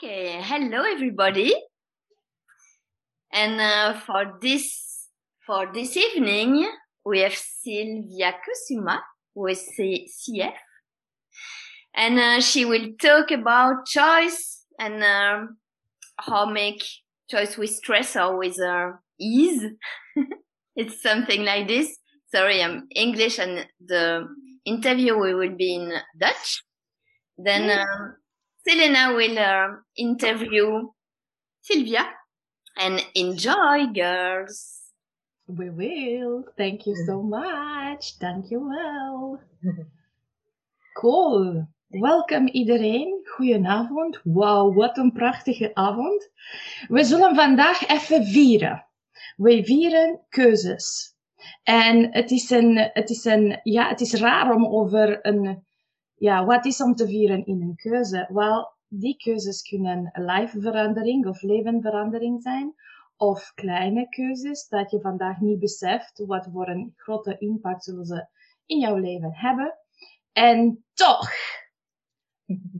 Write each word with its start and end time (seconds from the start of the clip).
Okay, 0.00 0.40
hello 0.40 0.84
everybody. 0.84 1.52
And 3.32 3.60
uh, 3.60 3.98
for 3.98 4.38
this 4.40 5.08
for 5.44 5.72
this 5.74 5.96
evening, 5.96 6.70
we 7.04 7.18
have 7.22 7.34
Sylvia 7.34 8.34
Kusuma, 8.38 9.00
who 9.34 9.48
is 9.48 9.66
C- 9.74 10.08
CF, 10.08 10.54
and 11.96 12.16
uh, 12.16 12.40
she 12.40 12.64
will 12.64 12.92
talk 13.02 13.32
about 13.32 13.86
choice 13.86 14.64
and 14.78 15.02
um 15.02 15.56
how 16.16 16.46
make 16.46 16.84
choice 17.28 17.58
with 17.58 17.70
stress 17.70 18.14
or 18.14 18.38
with 18.38 18.60
uh, 18.60 18.92
ease. 19.18 19.64
it's 20.76 21.02
something 21.02 21.44
like 21.44 21.66
this. 21.66 21.98
Sorry, 22.32 22.62
I'm 22.62 22.86
English, 22.94 23.40
and 23.40 23.66
the 23.84 24.28
interview 24.64 25.18
we 25.18 25.34
will 25.34 25.56
be 25.56 25.74
in 25.74 25.92
Dutch. 26.20 26.62
Then 27.36 27.80
um, 27.80 28.14
Selena 28.68 29.14
will 29.14 29.38
uh, 29.38 29.68
interview 29.96 30.90
Sylvia 31.62 32.04
and 32.76 33.00
enjoy, 33.14 33.86
girls. 33.94 34.92
We 35.46 35.70
will. 35.70 36.44
Thank 36.54 36.84
you 36.84 36.94
so 37.06 37.22
much. 37.22 38.18
Dankjewel. 38.18 39.40
Cool. 41.00 41.66
Welkom 41.88 42.48
iedereen. 42.48 43.20
Goedenavond. 43.24 44.20
Wauw, 44.24 44.74
wat 44.74 44.98
een 44.98 45.12
prachtige 45.12 45.74
avond. 45.74 46.30
We 46.88 47.04
zullen 47.04 47.34
vandaag 47.34 47.88
even 47.88 48.24
vieren. 48.24 48.86
We 49.36 49.64
vieren 49.64 50.20
keuzes. 50.28 51.14
En 51.62 52.12
het 52.12 52.30
is 52.30 52.50
een, 52.50 52.90
het 52.92 53.10
is 53.10 53.24
een, 53.24 53.60
ja, 53.62 53.88
het 53.88 54.00
is 54.00 54.14
raar 54.14 54.54
om 54.54 54.66
over 54.66 55.26
een, 55.26 55.66
ja, 56.18 56.44
wat 56.44 56.64
is 56.64 56.82
om 56.82 56.94
te 56.94 57.06
vieren 57.06 57.46
in 57.46 57.62
een 57.62 57.76
keuze? 57.76 58.28
Wel, 58.32 58.72
die 58.88 59.16
keuzes 59.16 59.62
kunnen 59.62 60.10
lifeverandering 60.14 61.26
of 61.26 61.42
levenverandering 61.42 62.42
zijn. 62.42 62.74
Of 63.16 63.52
kleine 63.54 64.08
keuzes 64.08 64.68
dat 64.68 64.90
je 64.90 65.00
vandaag 65.00 65.40
niet 65.40 65.58
beseft 65.58 66.24
wat 66.26 66.48
voor 66.52 66.68
een 66.68 66.92
grote 66.96 67.38
impact 67.38 67.84
zullen 67.84 68.04
ze 68.04 68.26
in 68.66 68.78
jouw 68.78 68.96
leven 68.96 69.34
hebben. 69.34 69.78
En 70.32 70.84
toch, 70.94 71.30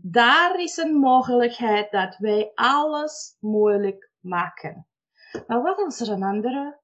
daar 0.03 0.61
is 0.61 0.77
een 0.77 0.95
mogelijkheid 0.95 1.91
dat 1.91 2.17
wij 2.17 2.53
alles 2.55 3.37
moeilijk 3.41 4.11
maken. 4.21 4.87
Maar 5.47 5.62
wat 5.62 5.79
als 5.79 6.01
er 6.01 6.11
een 6.11 6.23
andere 6.23 6.79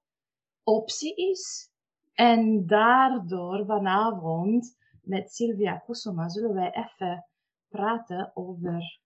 optie 0.62 1.15
is? 1.15 1.71
En 2.12 2.67
daardoor 2.67 3.65
vanavond 3.67 4.77
met 5.05 5.34
Sylvia 5.34 5.78
Kusuma 5.78 6.28
zullen 6.28 6.55
wij 6.55 6.72
even 6.72 7.27
praten 7.69 8.30
over 8.34 8.98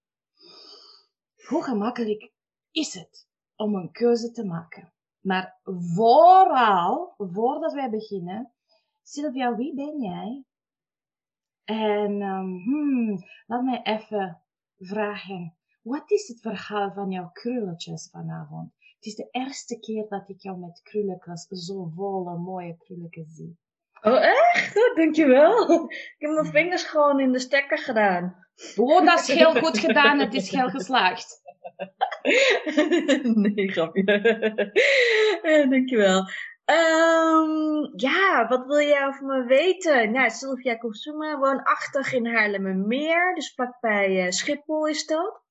hoe 1.49 1.63
gemakkelijk 1.63 2.33
is 2.71 2.95
het 2.95 3.29
om 3.57 3.75
een 3.75 3.93
keuze 3.93 4.31
te 4.31 4.45
maken. 4.45 4.93
Maar 5.21 5.61
vooral, 5.95 7.15
voordat 7.17 7.73
wij 7.73 7.91
beginnen, 7.91 8.53
Sylvia, 9.03 9.57
wie 9.57 9.75
ben 9.75 10.01
jij? 10.01 10.45
En 11.65 12.23
um, 12.23 13.19
laat 13.47 13.63
mij 13.63 13.83
even 13.83 14.43
vragen, 14.77 15.57
wat 15.83 16.11
is 16.11 16.29
het 16.29 16.41
verhaal 16.41 16.93
van 16.93 17.11
jouw 17.11 17.31
krulletjes 17.33 18.11
vanavond? 18.11 18.73
Het 18.79 19.07
is 19.07 19.15
de 19.15 19.29
eerste 19.31 19.79
keer 19.79 20.09
dat 20.09 20.29
ik 20.29 20.41
jou 20.41 20.59
met 20.59 20.83
krulletjes, 20.83 21.47
zo 21.47 21.91
volle, 21.95 22.39
mooie 22.39 22.77
krulletjes 22.77 23.35
zie. 23.35 23.59
Oh, 24.01 24.25
echt? 24.25 24.77
Oh, 24.77 24.97
dankjewel. 24.97 25.91
Ik 25.91 26.15
heb 26.19 26.31
mijn 26.31 26.53
vingers 26.53 26.85
gewoon 26.85 27.21
in 27.21 27.33
de 27.33 27.39
stekker 27.39 27.79
gedaan. 27.79 28.47
Oh, 28.77 29.07
dat 29.07 29.21
is 29.21 29.29
heel 29.29 29.55
goed 29.55 29.79
gedaan. 29.79 30.19
Het 30.19 30.35
is 30.35 30.51
heel 30.51 30.69
geslaagd. 30.69 31.43
nee, 33.35 33.73
grapje. 33.73 34.05
Eh, 35.43 35.71
dankjewel. 35.71 36.29
Um, 36.71 37.93
ja, 37.97 38.47
wat 38.49 38.67
wil 38.67 38.81
jij 38.81 39.07
over 39.07 39.27
me 39.27 39.45
weten? 39.45 40.13
Nou, 40.13 40.31
Sylvia 40.31 40.75
Kusuma, 40.75 41.39
woonachtig 41.39 42.13
in 42.13 42.27
Haarlemmermeer. 42.27 43.35
Dus 43.35 43.53
vlakbij 43.55 44.25
uh, 44.25 44.31
Schiphol 44.31 44.87
is 44.87 45.07
dat. 45.07 45.43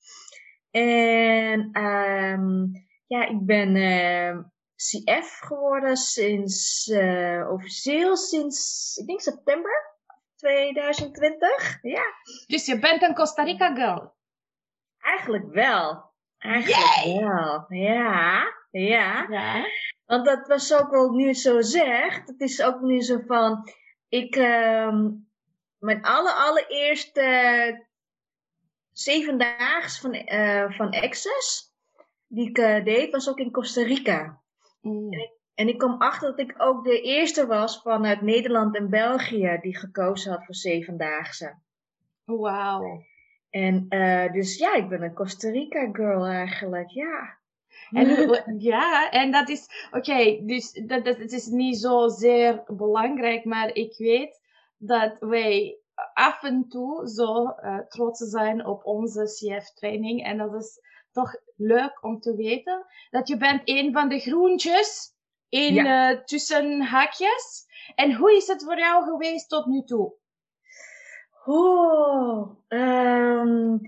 En 0.71 1.81
um, 1.81 2.71
ja, 3.07 3.27
ik 3.27 3.45
ben 3.45 3.75
uh, 3.75 4.37
CF 4.77 5.39
geworden 5.39 5.97
sinds, 5.97 6.87
uh, 6.87 7.51
officieel 7.51 8.17
sinds, 8.17 8.95
ik 8.97 9.07
denk 9.07 9.21
september 9.21 9.95
2020. 10.35 11.77
Ja. 11.81 12.03
Dus 12.47 12.65
je 12.65 12.79
bent 12.79 13.01
een 13.01 13.15
Costa 13.15 13.43
Rica 13.43 13.75
girl? 13.75 14.15
Eigenlijk 14.99 15.53
wel. 15.53 16.11
Eigenlijk 16.37 17.03
Yay! 17.03 17.19
wel. 17.19 17.65
Ja, 17.69 18.53
ja. 18.71 19.25
Ja. 19.29 19.65
Want 20.05 20.25
dat 20.25 20.47
was 20.47 20.73
ook 20.73 20.89
wel 20.89 21.09
nu 21.09 21.33
zo 21.33 21.61
zegt. 21.61 22.27
Het 22.27 22.41
is 22.41 22.61
ook 22.61 22.81
nu 22.81 23.01
zo 23.01 23.19
van, 23.25 23.69
ik, 24.09 24.35
um, 24.35 25.29
mijn 25.77 26.01
aller, 26.01 26.33
allereerste 26.33 27.87
zevendaags 28.91 29.99
van, 29.99 30.15
uh, 30.15 30.71
van 30.71 30.89
Access, 30.89 31.73
die 32.27 32.49
ik 32.49 32.57
uh, 32.57 32.83
deed, 32.83 33.11
was 33.11 33.29
ook 33.29 33.39
in 33.39 33.51
Costa 33.51 33.81
Rica. 33.83 34.41
Mm. 34.87 35.13
En, 35.13 35.19
ik, 35.19 35.31
en 35.53 35.67
ik 35.67 35.77
kwam 35.77 36.01
achter 36.01 36.29
dat 36.29 36.39
ik 36.39 36.53
ook 36.57 36.83
de 36.83 37.01
eerste 37.01 37.45
was 37.45 37.81
vanuit 37.81 38.21
Nederland 38.21 38.75
en 38.75 38.89
België 38.89 39.57
die 39.61 39.77
gekozen 39.77 40.31
had 40.31 40.45
voor 40.45 40.55
zevendaagse. 40.55 41.55
Wauw. 42.25 43.03
En 43.49 43.85
uh, 43.89 44.31
dus 44.31 44.57
ja, 44.57 44.75
ik 44.75 44.89
ben 44.89 45.01
een 45.01 45.13
Costa 45.13 45.49
Rica 45.49 45.89
girl 45.91 46.25
eigenlijk, 46.25 46.89
ja. 46.89 47.37
En, 47.91 48.29
ja, 48.73 49.11
en 49.11 49.31
dat 49.31 49.49
is, 49.49 49.87
oké, 49.87 49.97
okay, 49.97 50.41
dus 50.45 50.71
dat, 50.71 51.05
dat, 51.05 51.17
het 51.17 51.31
is 51.31 51.45
niet 51.45 51.77
zozeer 51.77 52.63
belangrijk, 52.67 53.45
maar 53.45 53.73
ik 53.73 53.97
weet 53.97 54.39
dat 54.77 55.19
wij 55.19 55.79
af 56.13 56.43
en 56.43 56.67
toe 56.67 57.07
zo 57.07 57.43
uh, 57.43 57.79
trots 57.79 58.19
zijn 58.19 58.65
op 58.65 58.85
onze 58.85 59.23
CF-training. 59.23 60.23
En 60.23 60.37
dat 60.37 60.53
is 60.53 60.79
toch 61.17 61.35
leuk 61.55 62.03
om 62.03 62.19
te 62.19 62.35
weten 62.35 62.85
dat 63.09 63.27
je 63.27 63.37
bent 63.37 63.61
een 63.65 63.93
van 63.93 64.09
de 64.09 64.19
groentjes 64.19 65.15
in, 65.49 65.73
ja. 65.73 66.11
uh, 66.11 66.19
tussen 66.19 66.81
haakjes. 66.81 67.65
En 67.95 68.15
hoe 68.15 68.35
is 68.35 68.47
het 68.47 68.63
voor 68.63 68.77
jou 68.77 69.03
geweest 69.03 69.49
tot 69.49 69.65
nu 69.65 69.83
toe? 69.83 70.13
Oh, 71.45 72.57
um, 72.67 73.81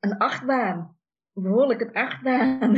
een 0.00 0.18
achtbaan. 0.18 0.98
Behoorlijk 1.32 1.80
een 1.80 1.92
achtbaan. 1.92 2.76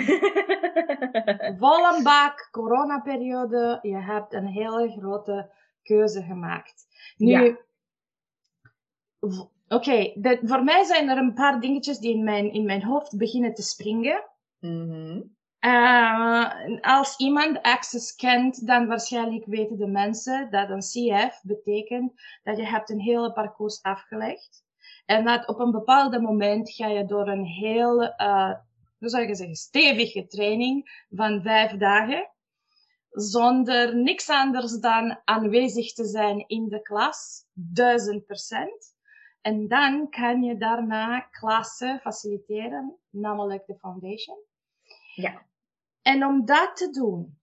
Volle 1.60 2.00
bak, 2.02 2.48
coronaperiode. 2.50 3.78
Je 3.82 4.02
hebt 4.02 4.32
een 4.32 4.46
hele 4.46 4.90
grote 4.98 5.50
keuze 5.82 6.22
gemaakt. 6.22 6.86
Nu, 7.16 7.28
ja. 7.28 7.56
Oké, 9.68 9.74
okay, 9.74 10.38
voor 10.42 10.64
mij 10.64 10.84
zijn 10.84 11.08
er 11.08 11.16
een 11.16 11.34
paar 11.34 11.60
dingetjes 11.60 11.98
die 11.98 12.12
in 12.12 12.24
mijn, 12.24 12.52
in 12.52 12.64
mijn 12.64 12.84
hoofd 12.84 13.16
beginnen 13.16 13.54
te 13.54 13.62
springen. 13.62 14.24
Mm 14.60 14.90
-hmm. 14.90 15.36
uh, 15.60 16.52
als 16.80 17.16
iemand 17.16 17.62
Access 17.62 18.14
kent, 18.14 18.66
dan 18.66 18.86
waarschijnlijk 18.86 19.44
weten 19.46 19.76
de 19.76 19.86
mensen 19.86 20.50
dat 20.50 20.70
een 20.70 20.78
CF 20.78 21.40
betekent 21.42 22.12
dat 22.42 22.56
je 22.56 22.66
hebt 22.66 22.90
een 22.90 23.00
hele 23.00 23.32
parcours 23.32 23.82
afgelegd. 23.82 24.64
En 25.06 25.24
dat 25.24 25.48
op 25.48 25.60
een 25.60 25.70
bepaald 25.70 26.20
moment 26.20 26.70
ga 26.70 26.86
je 26.86 27.04
door 27.04 27.28
een 27.28 27.44
heel, 27.44 28.02
uh, 28.02 28.54
hoe 28.98 29.08
zou 29.08 29.26
je 29.26 29.34
zeggen, 29.34 29.56
stevige 29.56 30.26
training 30.26 31.04
van 31.10 31.42
vijf 31.42 31.72
dagen. 31.72 32.30
Zonder 33.10 33.96
niks 33.96 34.28
anders 34.28 34.80
dan 34.80 35.20
aanwezig 35.24 35.92
te 35.92 36.04
zijn 36.04 36.44
in 36.46 36.68
de 36.68 36.82
klas, 36.82 37.44
duizend 37.52 38.26
procent. 38.26 38.96
En 39.40 39.68
dan 39.68 40.10
kan 40.10 40.42
je 40.42 40.56
daarna 40.56 41.20
klassen 41.20 42.00
faciliteren, 42.00 42.96
namelijk 43.10 43.66
de 43.66 43.76
foundation. 43.78 44.38
Ja. 45.14 45.46
En 46.02 46.24
om 46.24 46.44
dat 46.44 46.76
te 46.76 46.90
doen, 46.90 47.38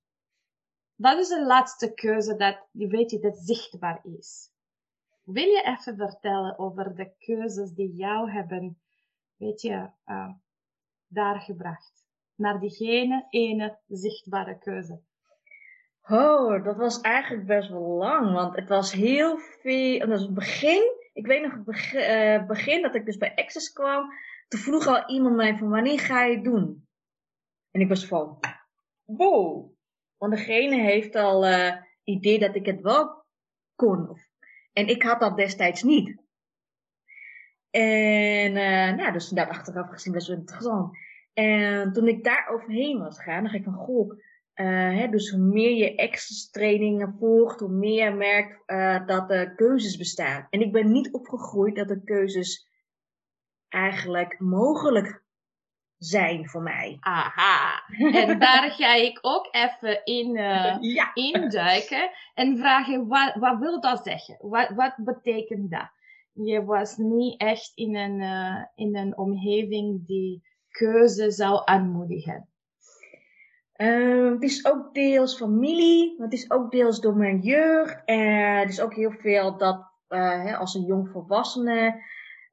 dat 0.95 1.19
is 1.19 1.27
de 1.27 1.45
laatste 1.45 1.93
keuze 1.93 2.35
dat, 2.35 2.67
die 2.71 2.87
weet 2.87 3.11
je, 3.11 3.19
dat 3.19 3.37
zichtbaar 3.37 3.99
is. 4.17 4.49
Wil 5.23 5.47
je 5.47 5.61
even 5.63 5.97
vertellen 5.97 6.59
over 6.59 6.95
de 6.95 7.11
keuzes 7.19 7.71
die 7.71 7.93
jou 7.93 8.31
hebben, 8.31 8.79
weet 9.35 9.61
je, 9.61 9.89
uh, 10.05 10.29
daar 11.07 11.41
gebracht? 11.41 12.05
Naar 12.35 12.59
diegene 12.59 13.27
ene 13.29 13.77
zichtbare 13.87 14.57
keuze. 14.57 15.01
Oh, 16.07 16.63
dat 16.63 16.77
was 16.77 17.01
eigenlijk 17.01 17.45
best 17.45 17.69
wel 17.69 17.81
lang, 17.81 18.33
want 18.33 18.55
het 18.55 18.69
was 18.69 18.91
heel 18.91 19.37
veel, 19.37 19.99
dat 19.99 20.07
was 20.07 20.21
het 20.21 20.33
begin, 20.33 20.94
ik 21.15 21.25
weet 21.25 21.41
nog 21.41 21.53
het 21.53 21.63
begin, 21.63 21.99
uh, 21.99 22.45
begin 22.45 22.81
dat 22.81 22.95
ik 22.95 23.05
dus 23.05 23.17
bij 23.17 23.35
Access 23.35 23.71
kwam, 23.71 24.09
toen 24.47 24.59
vroeg 24.59 24.87
al 24.87 25.09
iemand 25.09 25.35
mij 25.35 25.57
van 25.57 25.69
wanneer 25.69 25.99
ga 25.99 26.23
je 26.23 26.35
het 26.35 26.43
doen? 26.43 26.87
En 27.71 27.81
ik 27.81 27.87
was 27.87 28.05
van, 28.05 28.39
wow, 29.03 29.71
want 30.17 30.33
degene 30.33 30.81
heeft 30.81 31.15
al 31.15 31.47
uh, 31.47 31.75
idee 32.03 32.39
dat 32.39 32.55
ik 32.55 32.65
het 32.65 32.81
wel 32.81 33.25
kon. 33.75 34.17
En 34.73 34.87
ik 34.87 35.03
had 35.03 35.19
dat 35.19 35.37
destijds 35.37 35.83
niet. 35.83 36.23
En 37.69 38.51
uh, 38.51 38.95
nou, 38.95 39.11
dus 39.11 39.29
inderdaad 39.29 39.55
achteraf 39.55 39.89
gezien 39.89 40.13
best 40.13 40.27
wel 40.27 40.37
interessant. 40.37 40.97
En 41.33 41.93
toen 41.93 42.07
ik 42.07 42.23
daar 42.23 42.49
overheen 42.49 42.99
was 42.99 43.23
gaan, 43.23 43.43
dacht 43.43 43.55
ik 43.55 43.63
van, 43.63 43.73
goh, 43.73 44.19
uh, 44.55 44.99
hè, 44.99 45.07
dus 45.09 45.29
hoe 45.29 45.39
meer 45.39 45.75
je 45.75 45.95
extra 45.95 46.49
trainingen 46.51 47.15
volgt, 47.19 47.59
hoe 47.59 47.69
meer 47.69 48.03
je 48.03 48.15
merkt 48.15 48.63
uh, 48.67 49.07
dat 49.07 49.31
er 49.31 49.55
keuzes 49.55 49.97
bestaan. 49.97 50.47
En 50.49 50.61
ik 50.61 50.71
ben 50.71 50.91
niet 50.91 51.13
opgegroeid 51.13 51.75
dat 51.75 51.89
er 51.89 52.01
keuzes 52.03 52.67
eigenlijk 53.69 54.39
mogelijk 54.39 55.23
zijn 55.97 56.49
voor 56.49 56.61
mij. 56.61 56.97
Aha. 56.99 57.83
En 58.27 58.39
daar 58.39 58.71
ga 58.71 58.95
ik 58.95 59.19
ook 59.21 59.47
even 59.51 60.03
in 60.03 60.35
uh, 60.35 60.77
ja. 60.79 61.13
induiken 61.13 62.11
en 62.33 62.57
vragen, 62.57 63.07
wat, 63.07 63.35
wat 63.35 63.59
wil 63.59 63.81
dat 63.81 64.03
zeggen? 64.03 64.37
Wat, 64.39 64.69
wat 64.69 64.95
betekent 64.97 65.71
dat? 65.71 65.89
Je 66.31 66.63
was 66.63 66.97
niet 66.97 67.39
echt 67.39 67.71
in 67.75 67.95
een, 67.95 68.21
in 68.75 68.95
een 68.95 69.17
omgeving 69.17 70.07
die 70.07 70.43
keuze 70.69 71.31
zou 71.31 71.61
aanmoedigen. 71.65 72.49
Uh, 73.77 74.31
het 74.31 74.43
is 74.43 74.65
ook 74.65 74.93
deels 74.93 75.37
familie, 75.37 76.15
het 76.17 76.33
is 76.33 76.51
ook 76.51 76.71
deels 76.71 76.99
door 76.99 77.15
mijn 77.15 77.39
jeugd. 77.39 78.01
En 78.05 78.59
het 78.59 78.69
is 78.69 78.81
ook 78.81 78.93
heel 78.93 79.11
veel 79.11 79.57
dat 79.57 79.91
uh, 80.09 80.43
hè, 80.43 80.55
als 80.55 80.75
een 80.75 80.85
jong 80.85 81.09
volwassene 81.09 82.03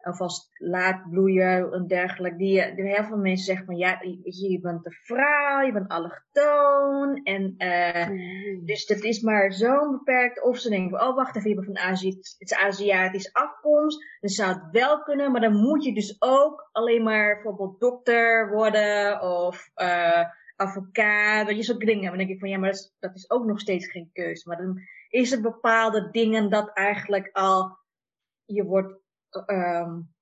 of 0.04 0.20
als 0.20 0.50
laatbloeier 0.54 1.72
en 1.72 1.86
dergelijke, 1.86 2.36
die, 2.36 2.74
die 2.74 2.84
heel 2.84 3.04
veel 3.04 3.16
mensen 3.16 3.44
zeggen 3.44 3.66
van 3.66 3.76
ja, 3.76 3.98
je, 4.00 4.48
je 4.50 4.60
bent 4.60 4.86
een 4.86 4.92
vrouw, 4.92 5.60
je 5.60 5.72
bent 5.72 5.88
allochtoon. 5.88 7.20
En 7.22 7.54
uh, 7.58 8.08
mm. 8.08 8.66
dus 8.66 8.86
dat 8.86 9.00
is 9.00 9.20
maar 9.20 9.52
zo'n 9.52 9.90
beperkt. 9.90 10.42
Of 10.42 10.58
ze 10.58 10.68
denken 10.68 10.98
van, 10.98 11.08
oh 11.08 11.16
wacht 11.16 11.36
even, 11.36 11.48
je 11.48 11.54
bent 11.54 11.66
van 11.66 11.78
Azië, 11.78 12.08
het 12.08 12.34
is 12.38 12.54
Aziatisch 12.54 13.32
afkomst. 13.32 14.04
Dan 14.20 14.30
zou 14.30 14.52
het 14.52 14.68
wel 14.70 15.02
kunnen, 15.02 15.32
maar 15.32 15.40
dan 15.40 15.56
moet 15.56 15.84
je 15.84 15.94
dus 15.94 16.16
ook 16.18 16.68
alleen 16.72 17.02
maar 17.02 17.34
bijvoorbeeld 17.34 17.80
dokter 17.80 18.50
worden 18.50 19.20
of 19.20 19.70
uh, 19.76 20.25
advocaat, 20.62 21.47
dat 21.47 21.56
je 21.56 21.62
zulke 21.62 21.87
dingen. 21.87 22.09
Dan 22.09 22.17
denk 22.17 22.31
ik 22.31 22.38
van 22.38 22.49
ja, 22.49 22.59
maar 22.59 22.70
dat 22.70 22.79
is, 22.79 22.94
dat 22.99 23.14
is 23.14 23.31
ook 23.31 23.44
nog 23.44 23.61
steeds 23.61 23.87
geen 23.87 24.11
keuze. 24.12 24.49
Maar 24.49 24.56
dan 24.56 24.81
is 25.09 25.32
er 25.32 25.41
bepaalde 25.41 26.11
dingen 26.11 26.50
dat 26.50 26.73
eigenlijk 26.73 27.29
al 27.32 27.79
je 28.44 28.64
wordt 28.64 29.00
um, 29.47 30.14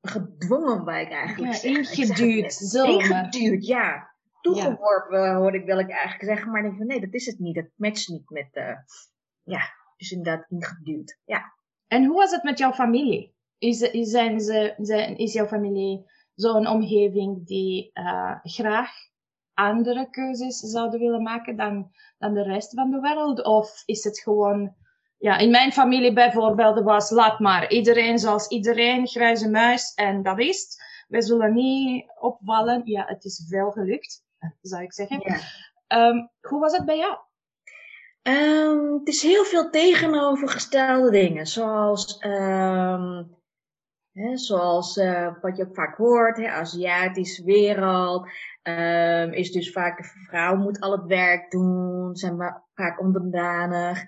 gedwongen, 0.00 0.84
waar 0.84 1.00
ik 1.00 1.10
eigenlijk 1.10 1.52
ja, 1.52 1.58
zeg. 1.58 1.76
Ingeduwd, 1.76 2.52
zo. 2.52 2.84
Ingeduwd, 2.84 3.66
ja. 3.66 4.10
Toegeworpen, 4.40 5.20
ja. 5.20 5.36
hoorde 5.36 5.58
ik, 5.58 5.64
wil 5.64 5.78
ik 5.78 5.90
eigenlijk 5.90 6.24
zeggen. 6.24 6.50
Maar 6.50 6.62
denk 6.62 6.76
van 6.76 6.86
nee, 6.86 7.00
dat 7.00 7.14
is 7.14 7.26
het 7.26 7.38
niet. 7.38 7.54
Dat 7.54 7.68
matcht 7.76 8.08
niet 8.08 8.30
met, 8.30 8.48
uh, 8.52 8.76
ja, 9.42 9.62
dus 9.96 10.10
inderdaad 10.10 10.50
ingeduwd. 10.50 11.18
Ja. 11.24 11.52
En 11.86 12.04
hoe 12.04 12.16
was 12.16 12.30
het 12.30 12.42
met 12.42 12.58
jouw 12.58 12.72
familie? 12.72 13.34
Is, 13.58 13.80
is, 13.80 14.10
zijn 14.10 14.40
ze, 14.40 14.74
zijn, 14.76 15.16
is 15.16 15.32
jouw 15.32 15.46
familie 15.46 16.10
zo'n 16.34 16.66
omgeving 16.66 17.46
die 17.46 17.90
uh, 17.94 18.38
graag 18.42 18.90
andere 19.54 20.10
keuzes 20.10 20.58
zouden 20.58 21.00
willen 21.00 21.22
maken 21.22 21.56
dan, 21.56 21.90
dan 22.18 22.34
de 22.34 22.42
rest 22.42 22.74
van 22.74 22.90
de 22.90 23.00
wereld? 23.00 23.44
Of 23.44 23.82
is 23.84 24.04
het 24.04 24.20
gewoon 24.20 24.74
ja, 25.18 25.36
in 25.38 25.50
mijn 25.50 25.72
familie 25.72 26.12
bijvoorbeeld 26.12 26.82
was, 26.82 27.10
laat 27.10 27.38
maar, 27.38 27.70
iedereen 27.70 28.18
zoals 28.18 28.48
iedereen, 28.48 29.06
grijze 29.06 29.50
muis, 29.50 29.94
en 29.94 30.22
dat 30.22 30.38
is 30.38 30.60
het. 30.60 30.90
Wij 31.08 31.20
zullen 31.20 31.54
niet 31.54 32.12
opvallen. 32.20 32.82
Ja, 32.84 33.04
het 33.06 33.24
is 33.24 33.46
wel 33.48 33.70
gelukt, 33.70 34.24
zou 34.60 34.82
ik 34.82 34.92
zeggen. 34.92 35.20
Ja. 35.20 36.08
Um, 36.08 36.30
hoe 36.40 36.60
was 36.60 36.76
het 36.76 36.84
bij 36.84 36.96
jou? 36.96 37.16
Um, 38.22 38.98
het 38.98 39.08
is 39.08 39.22
heel 39.22 39.44
veel 39.44 39.70
tegenovergestelde 39.70 41.10
dingen, 41.10 41.46
zoals, 41.46 42.24
um, 42.24 43.36
hè, 44.12 44.36
zoals 44.36 44.96
uh, 44.96 45.34
wat 45.40 45.56
je 45.56 45.66
ook 45.66 45.74
vaak 45.74 45.96
hoort, 45.96 46.36
hè, 46.36 46.48
Aziatische 46.48 47.44
wereld, 47.44 48.28
is 49.30 49.52
dus 49.52 49.72
vaak 49.72 49.96
de 49.96 50.04
vrouw 50.04 50.56
moet 50.56 50.80
al 50.80 50.92
het 50.92 51.06
werk 51.06 51.50
doen, 51.50 52.16
zijn 52.16 52.36
vaak 52.74 53.00
onderdanig. 53.00 54.04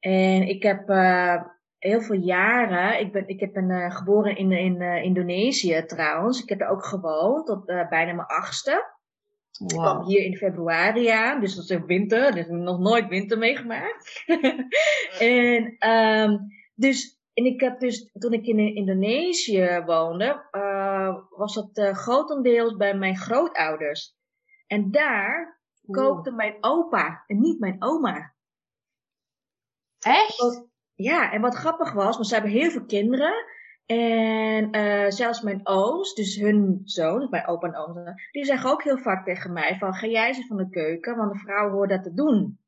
En 0.00 0.48
ik 0.48 0.62
heb 0.62 0.88
uh, 0.88 1.42
heel 1.78 2.00
veel 2.00 2.16
jaren, 2.16 3.00
ik 3.00 3.12
ben, 3.12 3.28
ik 3.28 3.40
heb 3.40 3.52
ben 3.52 3.70
uh, 3.70 3.96
geboren 3.96 4.36
in, 4.36 4.52
in 4.52 4.80
uh, 4.80 5.02
Indonesië 5.02 5.84
trouwens. 5.86 6.42
Ik 6.42 6.48
heb 6.48 6.60
er 6.60 6.68
ook 6.68 6.84
gewoond 6.84 7.46
tot 7.46 7.66
bijna 7.66 8.12
mijn 8.12 8.26
achtste. 8.26 8.90
Wow. 9.58 9.70
Ik 9.70 9.78
kwam 9.78 10.04
hier 10.04 10.24
in 10.24 10.36
februari 10.36 11.08
aan, 11.08 11.40
dus 11.40 11.54
dat 11.54 11.70
is 11.70 11.86
winter. 11.86 12.32
Dus 12.32 12.44
ik 12.44 12.50
heb 12.50 12.60
nog 12.60 12.78
nooit 12.78 13.08
winter 13.08 13.38
meegemaakt. 13.38 14.24
en, 15.18 15.88
um, 15.90 16.46
dus, 16.74 17.21
en 17.34 17.44
ik 17.44 17.60
heb 17.60 17.80
dus, 17.80 18.10
toen 18.12 18.32
ik 18.32 18.46
in 18.46 18.58
Indonesië 18.58 19.82
woonde, 19.86 20.46
was 21.30 21.54
dat 21.54 21.96
grotendeels 21.96 22.76
bij 22.76 22.94
mijn 22.94 23.16
grootouders. 23.16 24.16
En 24.66 24.90
daar 24.90 25.60
kookte 25.90 26.30
mijn 26.30 26.56
opa 26.60 27.24
en 27.26 27.40
niet 27.40 27.58
mijn 27.58 27.82
oma. 27.82 28.34
Echt? 29.98 30.70
ja, 30.94 31.32
en 31.32 31.40
wat 31.40 31.54
grappig 31.54 31.92
was, 31.92 32.14
want 32.14 32.26
ze 32.26 32.34
hebben 32.34 32.52
heel 32.52 32.70
veel 32.70 32.84
kinderen. 32.84 33.34
En 33.86 34.76
uh, 34.76 35.10
zelfs 35.10 35.40
mijn 35.40 35.60
ooms, 35.66 36.14
dus 36.14 36.36
hun 36.36 36.80
zoon, 36.84 37.20
dus 37.20 37.28
mijn 37.28 37.46
opa 37.46 37.66
en 37.66 37.76
oom, 37.76 38.04
die 38.30 38.44
zeggen 38.44 38.70
ook 38.70 38.82
heel 38.82 38.98
vaak 38.98 39.24
tegen 39.24 39.52
mij 39.52 39.76
van, 39.78 39.94
ga 39.94 40.06
jij 40.06 40.26
eens 40.26 40.46
van 40.46 40.56
de 40.56 40.68
keuken, 40.68 41.16
want 41.16 41.32
de 41.32 41.38
vrouw 41.38 41.70
hoort 41.70 41.90
dat 41.90 42.02
te 42.02 42.14
doen. 42.14 42.58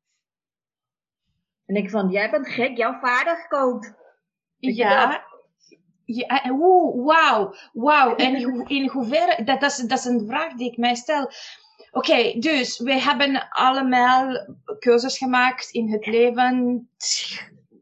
En 1.65 1.75
ik 1.75 1.89
van, 1.89 2.09
jij 2.09 2.29
bent 2.29 2.47
gek, 2.47 2.77
jouw 2.77 2.99
vader 2.99 3.45
kookt. 3.47 4.04
Ja. 4.59 5.23
Ja, 6.05 6.41
oeh, 6.49 7.05
wauw, 7.05 7.55
wauw. 7.73 8.15
En 8.15 8.35
in 8.77 8.89
hoeverre, 8.89 9.43
dat, 9.43 9.61
dat, 9.61 9.71
is, 9.71 9.77
dat 9.77 9.97
is 9.97 10.05
een 10.05 10.25
vraag 10.27 10.53
die 10.53 10.71
ik 10.71 10.77
mij 10.77 10.95
stel. 10.95 11.23
Oké, 11.91 12.11
okay, 12.11 12.39
dus 12.39 12.79
we 12.79 13.01
hebben 13.01 13.49
allemaal 13.49 14.55
keuzes 14.79 15.17
gemaakt 15.17 15.69
in 15.69 15.91
het 15.91 16.05
leven, 16.05 16.89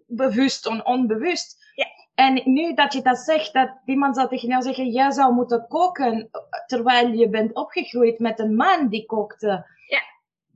bewust 0.08 0.66
en 0.66 0.86
onbewust. 0.86 1.72
Ja. 1.76 1.86
En 2.16 2.42
nu 2.44 2.74
dat 2.74 2.94
je 2.94 3.02
dat 3.02 3.18
zegt, 3.18 3.54
dat 3.54 3.82
iemand 3.86 4.16
zou 4.16 4.30
tegen 4.30 4.48
jou 4.48 4.62
zeggen, 4.62 4.90
jij 4.90 5.12
zou 5.12 5.34
moeten 5.34 5.68
koken, 5.68 6.30
terwijl 6.66 7.08
je 7.08 7.30
bent 7.30 7.54
opgegroeid 7.56 8.20
met 8.20 8.40
een 8.40 8.56
man 8.56 8.88
die 8.88 9.06
kookte. 9.06 9.66
Ja. 9.88 10.02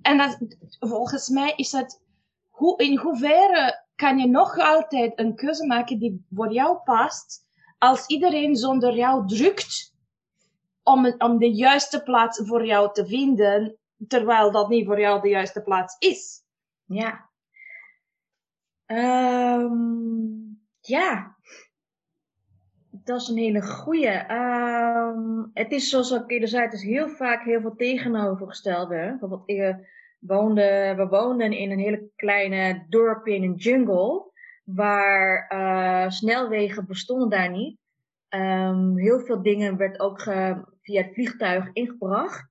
En 0.02 0.18
dat, 0.18 0.38
volgens 0.80 1.30
mij 1.30 1.54
is 1.56 1.72
het, 1.72 2.02
hoe, 2.50 2.84
in 2.84 2.98
hoeverre 2.98 3.86
kan 3.98 4.18
je 4.18 4.28
nog 4.28 4.58
altijd 4.58 5.20
een 5.20 5.36
keuze 5.36 5.66
maken 5.66 6.00
die 6.00 6.26
voor 6.34 6.54
jou 6.54 6.78
past, 6.78 7.46
als 7.78 8.08
iedereen 8.08 8.56
zonder 8.56 8.96
jou 8.96 9.28
drukt 9.28 9.96
om, 10.84 11.16
om 11.18 11.38
de 11.38 11.52
juiste 11.52 12.04
plaats 12.04 12.42
voor 12.46 12.66
jou 12.66 12.94
te 12.94 13.06
vinden, 13.06 13.78
terwijl 14.08 14.52
dat 14.52 14.70
niet 14.70 14.86
voor 14.86 15.00
jou 15.00 15.22
de 15.22 15.30
juiste 15.30 15.62
plaats 15.62 15.96
is. 16.00 16.44
Ja. 16.86 17.30
Um, 18.86 20.62
ja. 20.80 21.36
Dat 22.90 23.22
is 23.22 23.28
een 23.28 23.38
hele 23.38 23.62
goeie. 23.62 24.32
Um, 24.32 25.52
het 25.54 25.72
is 25.72 25.90
zoals 25.90 26.12
ik 26.12 26.32
eerder 26.32 26.50
zei, 26.50 26.64
het 26.64 26.74
is 26.74 26.84
heel 26.84 27.10
vaak 27.10 27.44
heel 27.44 27.62
veel 27.62 27.76
tegenovergestelde. 27.76 29.18
Bijvoorbeeld, 29.20 29.48
ik 30.20 30.28
woonde, 30.28 30.94
we 30.98 31.08
woonden 31.08 31.52
in 31.52 31.72
een 31.72 31.80
hele 31.80 32.10
kleine 32.16 32.86
dorpje 32.90 33.36
in 33.36 33.44
een 33.44 33.56
jungle. 33.56 34.32
Waar 34.64 35.52
uh, 35.54 36.10
snelwegen 36.10 36.88
bestonden 36.88 37.30
daar 37.30 37.52
niet. 37.52 37.78
Um, 38.30 38.98
heel 38.98 39.20
veel 39.20 39.42
dingen 39.42 39.78
werd 39.78 40.00
ook 40.00 40.22
via 40.82 41.02
het 41.02 41.14
vliegtuig 41.14 41.70
ingebracht. 41.74 42.48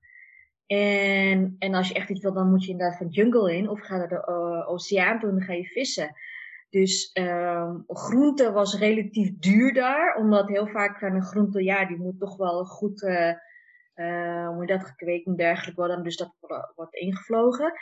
En, 0.65 1.55
en 1.59 1.73
als 1.73 1.87
je 1.87 1.93
echt 1.93 2.09
iets 2.09 2.21
wil, 2.21 2.33
dan 2.33 2.49
moet 2.49 2.63
je 2.63 2.71
inderdaad 2.71 2.97
van 2.97 3.07
jungle 3.07 3.55
in 3.55 3.69
of 3.69 3.79
ga 3.79 3.97
naar 3.97 4.07
de 4.07 4.25
uh, 4.29 4.69
oceaan 4.69 5.19
toe 5.19 5.29
en 5.29 5.35
dan 5.35 5.45
ga 5.45 5.53
je 5.53 5.65
vissen. 5.65 6.15
Dus 6.69 7.11
um, 7.13 7.83
groente 7.87 8.51
was 8.51 8.79
relatief 8.79 9.37
duur 9.39 9.73
daar, 9.73 10.15
omdat 10.15 10.47
heel 10.47 10.67
vaak 10.67 11.01
een 11.01 11.21
groente, 11.21 11.63
ja, 11.63 11.85
die 11.85 11.97
moet 11.97 12.19
toch 12.19 12.37
wel 12.37 12.65
goed, 12.65 13.01
uh, 13.01 13.33
uh, 13.97 14.49
moet 14.55 14.67
dat 14.67 14.83
gekweekt 14.83 15.25
en 15.25 15.35
dergelijke 15.35 15.79
worden, 15.79 16.03
dus 16.03 16.17
dat 16.17 16.35
wordt 16.75 16.95
ingevlogen. 16.95 17.73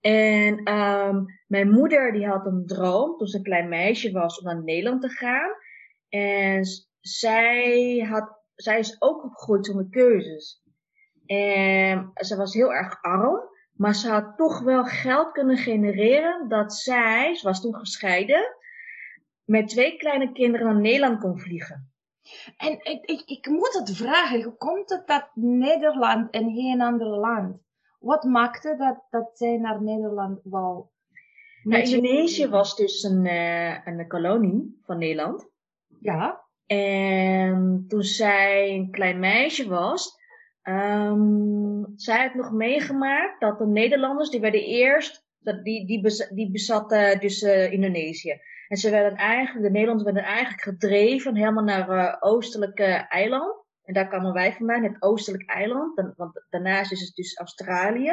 En 0.00 0.72
um, 0.74 1.26
mijn 1.46 1.70
moeder 1.70 2.12
die 2.12 2.26
had 2.26 2.46
een 2.46 2.66
droom, 2.66 3.16
toen 3.16 3.26
ze 3.26 3.36
een 3.36 3.42
klein 3.42 3.68
meisje 3.68 4.12
was, 4.12 4.38
om 4.38 4.44
naar 4.44 4.62
Nederland 4.62 5.02
te 5.02 5.08
gaan. 5.08 5.50
En 6.08 6.64
zij, 7.00 7.98
had, 8.08 8.38
zij 8.54 8.78
is 8.78 9.02
ook 9.02 9.24
opgegroeid 9.24 9.66
zonder 9.66 9.88
keuzes. 9.90 10.62
En 11.26 12.10
ze 12.14 12.36
was 12.36 12.54
heel 12.54 12.72
erg 12.72 13.02
arm, 13.02 13.40
maar 13.72 13.94
ze 13.94 14.10
had 14.10 14.36
toch 14.36 14.62
wel 14.62 14.84
geld 14.84 15.32
kunnen 15.32 15.56
genereren 15.56 16.48
dat 16.48 16.74
zij, 16.74 17.34
ze 17.34 17.46
was 17.46 17.60
toen 17.60 17.74
gescheiden, 17.74 18.56
met 19.44 19.68
twee 19.68 19.96
kleine 19.96 20.32
kinderen 20.32 20.66
naar 20.66 20.80
Nederland 20.80 21.20
kon 21.20 21.38
vliegen. 21.38 21.89
En 22.56 22.72
ik, 22.72 23.04
ik, 23.04 23.22
ik 23.26 23.46
moet 23.46 23.78
het 23.78 23.96
vragen, 23.96 24.42
hoe 24.42 24.56
komt 24.56 24.90
het 24.90 25.06
dat 25.06 25.30
Nederland 25.34 26.30
en 26.30 26.54
geen 26.54 26.80
ander 26.80 27.06
land? 27.06 27.56
Wat 27.98 28.24
maakte 28.24 28.76
dat, 28.78 29.04
dat 29.10 29.30
zij 29.34 29.56
naar 29.56 29.82
Nederland 29.82 30.40
wou? 30.44 30.84
Nou, 31.62 31.82
Indonesië 31.82 32.48
was 32.48 32.76
dus 32.76 33.02
een, 33.02 33.24
uh, 33.24 33.86
een 33.86 34.08
kolonie 34.08 34.80
van 34.82 34.98
Nederland. 34.98 35.48
Ja. 36.00 36.44
En 36.66 37.84
toen 37.88 38.02
zij 38.02 38.74
een 38.74 38.90
klein 38.90 39.18
meisje 39.18 39.68
was, 39.68 40.18
um, 40.62 41.92
zij 41.96 42.22
had 42.22 42.34
nog 42.34 42.52
meegemaakt 42.52 43.40
dat 43.40 43.58
de 43.58 43.66
Nederlanders, 43.66 44.30
die 44.30 44.40
werden 44.40 44.64
eerst, 44.64 45.26
dat 45.38 45.64
die, 45.64 45.86
die, 45.86 46.28
die 46.34 46.50
bezatten 46.50 47.20
dus 47.20 47.42
uh, 47.42 47.72
Indonesië. 47.72 48.40
En 48.70 48.76
ze 48.76 48.90
werden 48.90 49.14
eigenlijk, 49.14 49.66
de 49.66 49.70
Nederlanders 49.70 50.12
werden 50.12 50.30
eigenlijk 50.30 50.62
gedreven 50.62 51.36
helemaal 51.36 51.64
naar 51.64 51.90
uh, 51.90 52.16
oostelijke 52.20 52.84
eiland. 53.08 53.64
En 53.84 53.94
daar 53.94 54.08
kwamen 54.08 54.32
wij 54.32 54.52
vandaan, 54.52 54.82
het 54.82 55.02
oostelijk 55.02 55.50
eiland. 55.50 55.96
Dan, 55.96 56.12
want 56.16 56.44
daarnaast 56.50 56.92
is 56.92 57.00
het 57.00 57.14
dus 57.14 57.38
Australië. 57.38 58.12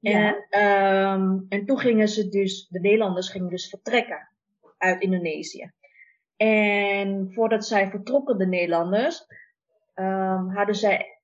Ja. 0.00 0.46
En, 0.50 0.62
um, 0.62 1.46
en 1.48 1.66
toen 1.66 1.78
gingen 1.78 2.08
ze 2.08 2.28
dus, 2.28 2.66
de 2.68 2.80
Nederlanders 2.80 3.30
gingen 3.30 3.48
dus 3.48 3.68
vertrekken 3.68 4.28
uit 4.78 5.00
Indonesië. 5.00 5.72
En 6.36 7.32
voordat 7.32 7.66
zij 7.66 7.90
vertrokken, 7.90 8.38
de 8.38 8.46
Nederlanders, 8.46 9.26
um, 9.94 10.50
hadden 10.50 10.74
zij 10.74 11.17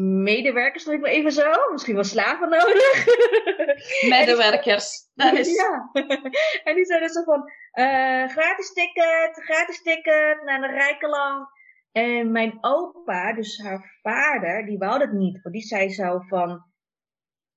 medewerkers, 0.00 0.84
zeg 0.84 0.94
ik 0.94 1.00
maar 1.00 1.10
even 1.10 1.32
zo. 1.32 1.50
Misschien 1.72 1.94
wel 1.94 2.04
slaven 2.04 2.48
nodig. 2.48 3.06
Medewerkers. 4.08 5.10
Dat 5.14 5.32
is... 5.32 5.54
Ja. 5.54 5.90
En 6.64 6.74
die 6.74 6.84
zeiden 6.84 7.08
zo 7.08 7.22
van, 7.22 7.50
uh, 7.72 8.28
gratis 8.28 8.72
ticket, 8.72 9.44
gratis 9.44 9.82
ticket 9.82 10.42
naar 10.44 10.62
een 10.62 10.76
rijke 10.76 11.08
land. 11.08 11.48
En 11.92 12.32
mijn 12.32 12.58
opa, 12.60 13.32
dus 13.32 13.62
haar 13.62 13.98
vader, 14.02 14.66
die 14.66 14.78
wou 14.78 14.98
dat 14.98 15.12
niet. 15.12 15.42
Want 15.42 15.54
die 15.54 15.64
zei 15.64 15.88
zo 15.88 16.18
van, 16.18 16.64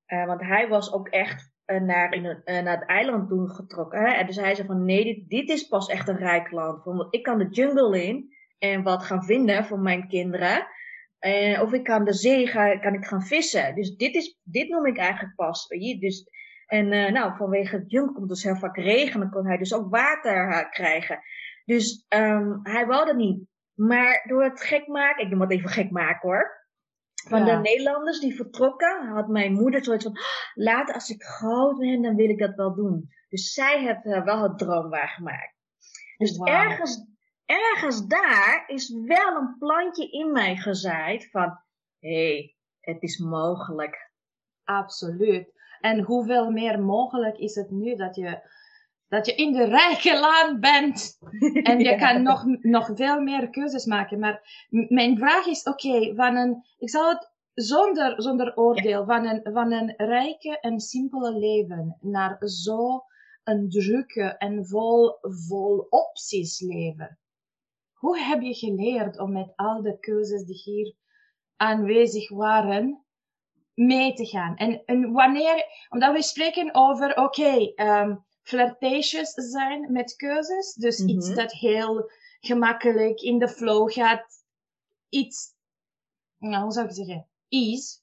uh, 0.07 0.25
want 0.25 0.41
hij 0.41 0.67
was 0.67 0.93
ook 0.93 1.07
echt 1.07 1.51
uh, 1.65 1.81
naar, 1.81 2.13
in, 2.13 2.41
naar 2.45 2.79
het 2.79 2.89
eiland 2.89 3.29
toen 3.29 3.49
getrokken. 3.49 3.99
Hè? 3.99 4.13
En 4.13 4.25
dus 4.25 4.35
hij 4.35 4.55
zei 4.55 4.67
van, 4.67 4.85
nee, 4.85 5.03
dit, 5.03 5.29
dit 5.29 5.49
is 5.49 5.67
pas 5.67 5.87
echt 5.87 6.07
een 6.07 6.17
rijk 6.17 6.51
land. 6.51 6.83
Want 6.83 7.13
ik 7.13 7.23
kan 7.23 7.37
de 7.37 7.47
jungle 7.49 8.03
in 8.03 8.35
en 8.57 8.83
wat 8.83 9.03
gaan 9.03 9.23
vinden 9.23 9.65
voor 9.65 9.79
mijn 9.79 10.07
kinderen. 10.07 10.67
Uh, 11.21 11.61
of 11.61 11.73
ik 11.73 11.83
kan 11.83 12.03
de 12.03 12.13
zee 12.13 12.47
ga, 12.47 12.77
kan 12.77 12.93
ik 12.93 13.05
gaan 13.05 13.21
vissen. 13.21 13.75
Dus 13.75 13.95
dit, 13.95 14.15
is, 14.15 14.39
dit 14.43 14.69
noem 14.69 14.85
ik 14.85 14.97
eigenlijk 14.97 15.35
pas. 15.35 15.67
Dus, 15.99 16.29
en 16.65 16.91
uh, 16.91 17.11
nou, 17.11 17.35
vanwege 17.35 17.75
het 17.75 17.91
jungle 17.91 18.13
komt 18.13 18.29
dus 18.29 18.43
heel 18.43 18.55
vaak 18.55 18.77
regen. 18.77 19.19
Dan 19.19 19.29
kon 19.29 19.45
hij 19.45 19.57
dus 19.57 19.73
ook 19.73 19.89
water 19.89 20.67
krijgen. 20.69 21.19
Dus 21.65 22.05
um, 22.09 22.59
hij 22.63 22.85
wou 22.85 23.05
dat 23.05 23.15
niet. 23.15 23.39
Maar 23.73 24.25
door 24.27 24.43
het 24.43 24.61
gek 24.61 24.87
maken, 24.87 25.25
ik 25.25 25.31
noem 25.31 25.41
het 25.41 25.51
even 25.51 25.69
gek 25.69 25.91
maken 25.91 26.29
hoor. 26.29 26.65
Van 27.27 27.45
ja. 27.45 27.55
de 27.55 27.61
Nederlanders 27.61 28.19
die 28.19 28.35
vertrokken, 28.35 29.07
had 29.07 29.27
mijn 29.27 29.53
moeder 29.53 29.83
zoiets 29.83 30.03
van, 30.03 30.17
later 30.53 30.93
als 30.93 31.09
ik 31.09 31.23
groot 31.23 31.77
ben, 31.77 32.01
dan 32.01 32.15
wil 32.15 32.29
ik 32.29 32.39
dat 32.39 32.55
wel 32.55 32.75
doen. 32.75 33.09
Dus 33.29 33.53
zij 33.53 33.81
heeft 33.81 34.05
uh, 34.05 34.23
wel 34.23 34.43
het 34.43 34.57
droom 34.57 34.89
waargemaakt. 34.89 35.55
Dus 36.17 36.37
wow. 36.37 36.47
ergens, 36.47 37.05
ergens 37.47 38.07
daar 38.07 38.63
is 38.67 38.89
wel 38.89 39.35
een 39.35 39.55
plantje 39.59 40.09
in 40.09 40.31
mij 40.31 40.55
gezaaid 40.55 41.29
van, 41.31 41.59
hé, 41.99 42.27
hey, 42.27 42.55
het 42.79 43.01
is 43.01 43.17
mogelijk. 43.17 44.11
Absoluut. 44.63 45.51
En 45.79 46.03
hoeveel 46.03 46.51
meer 46.51 46.79
mogelijk 46.79 47.37
is 47.37 47.55
het 47.55 47.71
nu 47.71 47.95
dat 47.95 48.15
je 48.15 48.55
dat 49.07 49.25
je 49.25 49.35
in 49.35 49.51
de 49.51 49.65
rijke 49.65 50.19
land 50.19 50.59
bent. 50.59 51.17
En 51.69 51.79
je 51.79 51.89
ja. 51.89 51.97
kan 51.97 52.21
nog, 52.21 52.43
nog 52.61 52.89
veel 52.93 53.21
meer 53.21 53.49
keuzes 53.49 53.85
maken. 53.85 54.19
Maar 54.19 54.65
mijn 54.69 55.17
vraag 55.17 55.45
is, 55.45 55.63
oké, 55.63 55.87
okay, 55.87 56.15
van 56.15 56.35
een, 56.35 56.63
ik 56.77 56.89
zal 56.89 57.09
het 57.09 57.31
zonder, 57.53 58.21
zonder 58.21 58.55
oordeel, 58.55 58.99
ja. 58.99 59.05
van, 59.05 59.25
een, 59.25 59.53
van 59.53 59.71
een 59.71 59.93
rijke 59.97 60.59
en 60.59 60.79
simpele 60.79 61.31
leven 61.31 61.97
naar 62.01 62.47
zo 62.47 63.03
een 63.43 63.69
drukke 63.69 64.37
en 64.37 64.65
vol, 64.65 65.17
vol 65.21 65.77
opties 65.89 66.59
leven. 66.59 67.19
Hoe 67.97 68.19
heb 68.19 68.41
je 68.41 68.53
geleerd 68.53 69.19
om 69.19 69.31
met 69.31 69.53
al 69.55 69.81
de 69.81 69.99
keuzes 69.99 70.43
die 70.43 70.61
hier 70.63 70.93
aanwezig 71.55 72.29
waren, 72.29 73.05
mee 73.73 74.13
te 74.13 74.25
gaan? 74.25 74.55
En, 74.55 74.85
en 74.85 75.11
wanneer, 75.11 75.65
omdat 75.89 76.13
we 76.13 76.23
spreken 76.23 76.75
over, 76.75 77.09
oké, 77.09 77.21
okay, 77.21 77.73
um, 77.75 78.25
flirtatious 78.41 79.31
zijn 79.33 79.91
met 79.91 80.15
keuzes. 80.15 80.73
Dus 80.73 80.99
mm 80.99 81.07
-hmm. 81.07 81.17
iets 81.17 81.33
dat 81.33 81.51
heel 81.51 82.11
gemakkelijk 82.39 83.21
in 83.21 83.39
de 83.39 83.49
flow 83.49 83.91
gaat. 83.91 84.45
Iets, 85.09 85.53
nou, 86.37 86.63
hoe 86.63 86.71
zou 86.71 86.85
ik 86.85 86.93
zeggen? 86.93 87.27
Ease. 87.49 87.99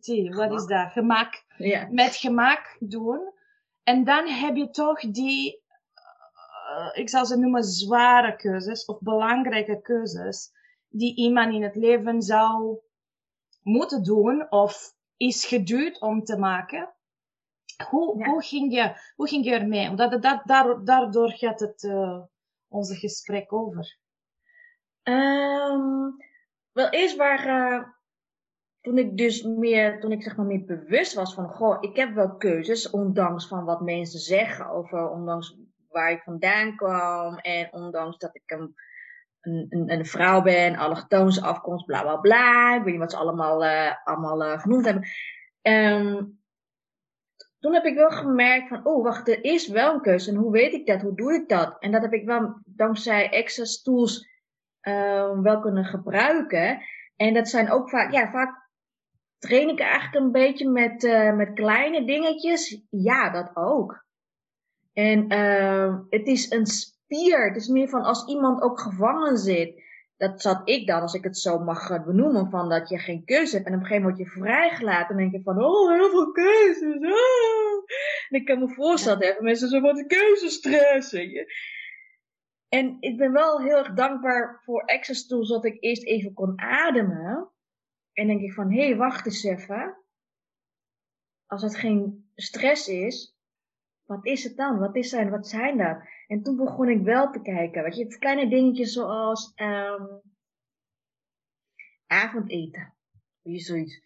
Zie, 0.00 0.34
wat 0.34 0.52
is 0.52 0.66
dat? 0.66 0.92
Gemak. 0.92 1.44
Ja. 1.56 1.88
Met 1.90 2.16
gemak 2.16 2.76
doen. 2.78 3.32
En 3.82 4.04
dan 4.04 4.28
heb 4.28 4.56
je 4.56 4.70
toch 4.70 5.00
die, 5.00 5.62
ik 6.92 7.08
zal 7.08 7.26
ze 7.26 7.38
noemen 7.38 7.64
zware 7.64 8.36
keuzes 8.36 8.84
of 8.84 9.00
belangrijke 9.00 9.80
keuzes 9.80 10.52
die 10.88 11.16
iemand 11.16 11.54
in 11.54 11.62
het 11.62 11.76
leven 11.76 12.22
zou 12.22 12.78
moeten 13.62 14.02
doen 14.02 14.50
of 14.50 14.96
is 15.16 15.46
geduwd 15.46 16.00
om 16.00 16.24
te 16.24 16.38
maken. 16.38 16.92
Hoe, 17.88 18.18
ja. 18.18 18.30
hoe, 18.30 18.42
ging 18.42 18.74
je, 18.74 19.12
hoe 19.16 19.28
ging 19.28 19.44
je 19.44 19.50
ermee? 19.50 19.88
Omdat 19.88 20.10
dat, 20.10 20.22
dat, 20.22 20.40
daar, 20.44 20.84
daardoor 20.84 21.30
gaat 21.30 21.60
het 21.60 21.82
uh, 21.82 22.20
onze 22.68 22.94
gesprek 22.94 23.52
over. 23.52 23.98
Um, 25.02 26.16
wel, 26.72 26.88
eerst 26.88 27.16
waar, 27.16 27.46
uh, 27.46 27.88
toen 28.80 28.98
ik 28.98 29.16
dus 29.16 29.42
meer, 29.42 30.00
toen 30.00 30.12
ik 30.12 30.22
zeg 30.22 30.36
maar 30.36 30.46
meer 30.46 30.64
bewust 30.64 31.14
was 31.14 31.34
van, 31.34 31.48
goh, 31.48 31.76
ik 31.80 31.96
heb 31.96 32.14
wel 32.14 32.36
keuzes, 32.36 32.90
ondanks 32.90 33.46
van 33.46 33.64
wat 33.64 33.80
mensen 33.80 34.20
zeggen 34.20 34.66
over, 34.66 35.10
ondanks 35.10 35.56
waar 35.98 36.10
ik 36.10 36.22
vandaan 36.22 36.76
kwam 36.76 37.38
en 37.38 37.72
ondanks 37.72 38.18
dat 38.18 38.34
ik 38.34 38.50
een, 38.50 38.74
een, 39.40 39.84
een, 39.92 40.06
vrouw 40.06 40.42
ben, 40.42 40.76
allochtoonse 40.76 41.42
afkomst, 41.42 41.86
bla 41.86 42.02
bla 42.02 42.16
bla. 42.16 42.74
Ik 42.74 42.82
weet 42.82 42.92
niet 42.92 43.02
wat 43.02 43.10
ze 43.10 43.16
allemaal, 43.16 43.64
uh, 43.64 43.92
allemaal 44.04 44.44
uh, 44.44 44.60
genoemd 44.60 44.84
hebben. 44.84 45.08
Um, 45.62 46.38
toen 47.58 47.74
heb 47.74 47.84
ik 47.84 47.94
wel 47.94 48.10
gemerkt 48.10 48.68
van, 48.68 48.86
oh 48.86 49.04
wacht, 49.04 49.28
er 49.28 49.44
is 49.44 49.68
wel 49.68 49.94
een 49.94 50.00
keuze. 50.00 50.30
En 50.30 50.36
hoe 50.36 50.52
weet 50.52 50.72
ik 50.72 50.86
dat? 50.86 51.00
Hoe 51.00 51.16
doe 51.16 51.34
ik 51.34 51.48
dat? 51.48 51.76
En 51.78 51.92
dat 51.92 52.02
heb 52.02 52.12
ik 52.12 52.24
wel 52.24 52.60
dankzij 52.64 53.30
extra 53.30 53.64
tools 53.82 54.28
uh, 54.82 55.40
wel 55.40 55.60
kunnen 55.60 55.84
gebruiken. 55.84 56.80
En 57.16 57.34
dat 57.34 57.48
zijn 57.48 57.70
ook 57.70 57.90
vaak, 57.90 58.12
ja, 58.12 58.30
vaak 58.30 58.68
train 59.38 59.68
ik 59.68 59.80
eigenlijk 59.80 60.24
een 60.24 60.32
beetje 60.32 60.68
met, 60.68 61.02
uh, 61.02 61.34
met 61.34 61.52
kleine 61.52 62.04
dingetjes. 62.04 62.82
Ja, 62.90 63.30
dat 63.30 63.50
ook. 63.54 64.06
En 64.98 65.32
uh, 65.32 65.98
het 66.10 66.26
is 66.26 66.50
een 66.50 66.66
spier. 66.66 67.48
Het 67.48 67.56
is 67.56 67.68
meer 67.68 67.88
van 67.88 68.02
als 68.02 68.26
iemand 68.26 68.62
ook 68.62 68.80
gevangen 68.80 69.36
zit. 69.36 69.82
Dat 70.16 70.42
zat 70.42 70.68
ik 70.68 70.86
dan, 70.86 71.00
als 71.00 71.14
ik 71.14 71.24
het 71.24 71.38
zo 71.38 71.58
mag 71.58 72.04
benoemen, 72.04 72.50
van 72.50 72.68
dat 72.68 72.88
je 72.88 72.98
geen 72.98 73.24
keuze 73.24 73.54
hebt. 73.54 73.66
En 73.66 73.74
op 73.74 73.80
een 73.80 73.86
gegeven 73.86 74.08
moment 74.08 74.18
word 74.18 74.34
je 74.34 74.40
vrijgelaten. 74.40 75.10
En 75.10 75.16
denk 75.16 75.32
je 75.32 75.42
van, 75.42 75.64
oh, 75.64 75.92
heel 75.92 76.10
veel 76.10 76.32
keuzes. 76.32 76.96
Oh. 76.96 77.84
En 78.28 78.40
ik 78.40 78.44
kan 78.44 78.58
me 78.58 78.68
voorstellen, 78.68 79.26
ja. 79.26 79.36
mensen 79.40 79.68
zo 79.68 79.80
de 79.80 80.06
keuzestress. 80.06 81.12
En 82.68 82.96
ik 83.00 83.16
ben 83.16 83.32
wel 83.32 83.60
heel 83.60 83.76
erg 83.76 83.94
dankbaar 83.94 84.60
voor 84.64 84.84
Access 84.84 85.26
Tools 85.26 85.48
dat 85.48 85.64
ik 85.64 85.76
eerst 85.80 86.04
even 86.04 86.32
kon 86.32 86.60
ademen. 86.60 87.50
En 88.12 88.26
denk 88.26 88.40
ik 88.40 88.52
van, 88.52 88.72
hé, 88.72 88.86
hey, 88.86 88.96
wacht 88.96 89.26
eens 89.26 89.44
even. 89.44 89.96
Als 91.46 91.62
het 91.62 91.76
geen 91.76 92.30
stress 92.34 92.88
is, 92.88 93.37
wat 94.08 94.26
is 94.26 94.44
het 94.44 94.56
dan? 94.56 94.78
Wat, 94.78 94.96
is 94.96 95.08
zijn, 95.08 95.30
wat 95.30 95.48
zijn 95.48 95.78
dat? 95.78 95.98
En 96.26 96.42
toen 96.42 96.56
begon 96.56 96.88
ik 96.88 97.02
wel 97.02 97.30
te 97.30 97.42
kijken. 97.42 97.82
Weet 97.82 97.96
je, 97.96 98.04
het 98.04 98.18
kleine 98.18 98.48
dingetjes 98.48 98.92
zoals 98.92 99.52
um, 99.56 100.20
avondeten. 102.06 102.94
Weet 103.42 103.54
je, 103.54 103.60
zoiets. 103.60 104.00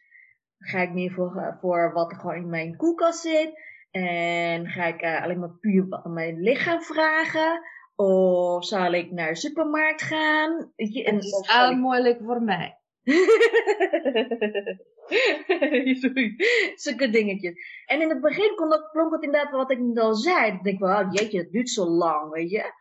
Dan 0.58 0.68
ga 0.68 0.78
ik 0.78 0.92
meer 0.92 1.12
voor, 1.12 1.58
voor 1.60 1.92
wat 1.92 2.12
er 2.12 2.18
gewoon 2.18 2.36
in 2.36 2.48
mijn 2.48 2.76
koelkast 2.76 3.20
zit. 3.20 3.60
En 3.90 4.66
ga 4.66 4.84
ik 4.84 5.02
uh, 5.02 5.22
alleen 5.22 5.38
maar 5.38 5.58
puur 5.60 5.86
aan 5.90 6.12
mijn 6.12 6.40
lichaam 6.40 6.80
vragen. 6.80 7.60
Of 7.94 8.64
zal 8.64 8.92
ik 8.92 9.10
naar 9.10 9.28
de 9.28 9.36
supermarkt 9.36 10.02
gaan? 10.02 10.72
Weet 10.76 10.94
je, 10.94 11.04
en 11.04 11.14
het 11.14 11.24
is 11.24 11.48
al 11.48 11.74
moeilijk 11.74 12.20
voor 12.24 12.42
mij. 12.42 12.81
Zulke 16.74 17.10
dingetjes. 17.10 17.82
En 17.86 18.00
in 18.00 18.08
het 18.08 18.20
begin 18.20 18.54
kon 18.54 18.70
dat, 18.70 18.88
klonk 18.90 19.12
het 19.12 19.22
inderdaad 19.22 19.52
wat 19.52 19.70
ik 19.70 19.98
al 19.98 20.14
zei. 20.14 20.52
Ik 20.52 20.62
denk 20.62 20.78
van, 20.78 20.88
oh, 20.88 21.12
jeetje, 21.12 21.42
dat 21.42 21.52
duurt 21.52 21.70
zo 21.70 21.84
lang, 21.84 22.30
weet 22.30 22.50
je. 22.50 22.72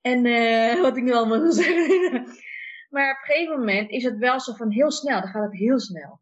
En 0.00 0.24
uh, 0.24 0.80
wat 0.80 0.96
ik 0.96 1.02
nu 1.02 1.12
allemaal 1.12 1.40
wil 1.40 1.52
zeggen. 1.52 2.10
maar 2.90 3.10
op 3.10 3.18
een 3.18 3.34
gegeven 3.34 3.58
moment 3.58 3.90
is 3.90 4.04
het 4.04 4.18
wel 4.18 4.40
zo 4.40 4.52
van 4.52 4.70
heel 4.70 4.90
snel. 4.90 5.20
Dan 5.20 5.30
gaat 5.30 5.50
het 5.50 5.58
heel 5.58 5.80
snel. 5.80 6.20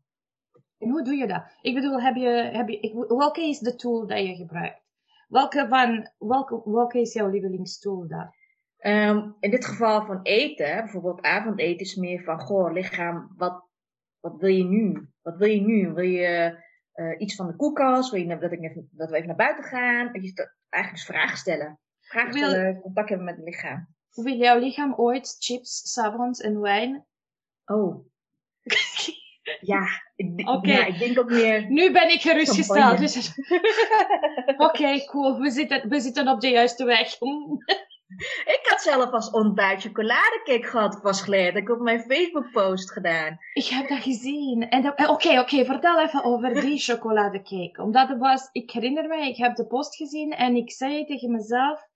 En 0.79 0.91
hoe 0.91 1.03
doe 1.03 1.15
je 1.15 1.27
dat? 1.27 1.43
Ik 1.61 1.75
bedoel, 1.75 2.01
heb 2.01 2.15
je, 2.15 2.51
heb 2.53 2.69
je, 2.69 3.05
welke 3.09 3.49
is 3.49 3.59
de 3.59 3.75
tool 3.75 4.07
dat 4.07 4.19
je 4.19 4.35
gebruikt? 4.35 4.83
Welke, 5.29 5.67
van, 5.69 6.11
welke, 6.19 6.63
welke 6.65 7.01
is 7.01 7.13
jouw 7.13 7.29
lievelingstool 7.29 8.09
daar? 8.09 8.40
Um, 8.83 9.37
in 9.41 9.51
dit 9.51 9.65
geval 9.65 10.07
van 10.07 10.23
eten, 10.23 10.77
bijvoorbeeld 10.77 11.23
avondeten, 11.23 11.79
is 11.79 11.95
meer 11.95 12.23
van, 12.23 12.41
goh, 12.41 12.73
lichaam, 12.73 13.35
wat, 13.37 13.65
wat 14.21 14.37
wil 14.37 14.51
je 14.51 14.65
nu? 14.65 15.09
Wat 15.23 15.37
wil 15.37 15.49
je 15.49 15.61
nu? 15.61 15.93
Wil 15.93 16.05
je 16.05 16.59
uh, 16.95 17.21
iets 17.21 17.35
van 17.35 17.47
de 17.47 17.57
koelkast? 17.57 18.11
Wil 18.11 18.21
je 18.21 18.39
dat, 18.39 18.53
ik 18.53 18.63
even, 18.63 18.89
dat 18.93 19.11
we 19.11 19.17
even 19.17 19.27
naar 19.27 19.37
buiten 19.37 19.65
gaan? 19.65 20.09
Je 20.13 20.51
eigenlijk 20.69 21.07
dus 21.07 21.17
vragen 21.17 21.37
stellen. 21.37 21.79
Vragen 22.01 22.33
stellen, 22.33 22.73
wil, 22.73 22.81
contact 22.81 23.09
hebben 23.09 23.27
met 23.27 23.37
het 23.37 23.45
lichaam. 23.45 23.89
Wil 24.11 24.35
jouw 24.35 24.59
lichaam 24.59 24.95
ooit 24.95 25.37
chips, 25.39 25.93
s'avonds 25.93 26.41
en 26.41 26.61
wijn? 26.61 27.07
Oh. 27.65 28.07
ja, 29.61 29.87
ik, 30.17 30.49
Oké. 30.49 30.71
ja, 30.71 30.87
ik 30.87 30.99
denk 30.99 31.19
ook 31.19 31.31
meer... 31.31 31.71
Nu 31.71 31.93
ben 31.93 32.11
ik 32.11 32.21
gerustgesteld. 32.21 32.99
Dus- 32.99 33.39
Oké, 34.69 35.05
cool. 35.05 35.41
We 35.41 35.51
zitten, 35.51 35.89
we 35.89 36.01
zitten 36.01 36.29
op 36.29 36.41
de 36.41 36.49
juiste 36.49 36.85
weg. 36.85 37.19
Ik 38.57 38.61
had 38.63 38.81
zelf 38.81 39.11
als 39.11 39.31
ontbijt 39.31 39.83
chocoladecake 39.83 40.63
gehad 40.63 41.01
pas 41.03 41.23
geleden. 41.23 41.45
Dat 41.45 41.55
heb 41.55 41.63
ik 41.63 41.71
op 41.71 41.81
mijn 41.81 42.01
Facebook 42.01 42.51
post 42.53 42.93
gedaan. 42.93 43.39
Ik 43.53 43.67
heb 43.67 43.89
dat 43.89 44.03
gezien. 44.03 44.69
Eh, 44.69 45.11
Oké, 45.11 45.39
oké, 45.41 45.65
vertel 45.65 46.01
even 46.01 46.25
over 46.25 46.61
die 46.61 46.79
chocoladecake. 46.89 47.83
Omdat 47.83 48.09
het 48.09 48.19
was, 48.19 48.49
ik 48.53 48.71
herinner 48.71 49.09
me, 49.09 49.27
ik 49.27 49.37
heb 49.37 49.57
de 49.57 49.67
post 49.67 49.97
gezien 49.97 50.33
en 50.33 50.57
ik 50.57 50.71
zei 50.71 51.07
tegen 51.07 51.31
mezelf, 51.31 51.89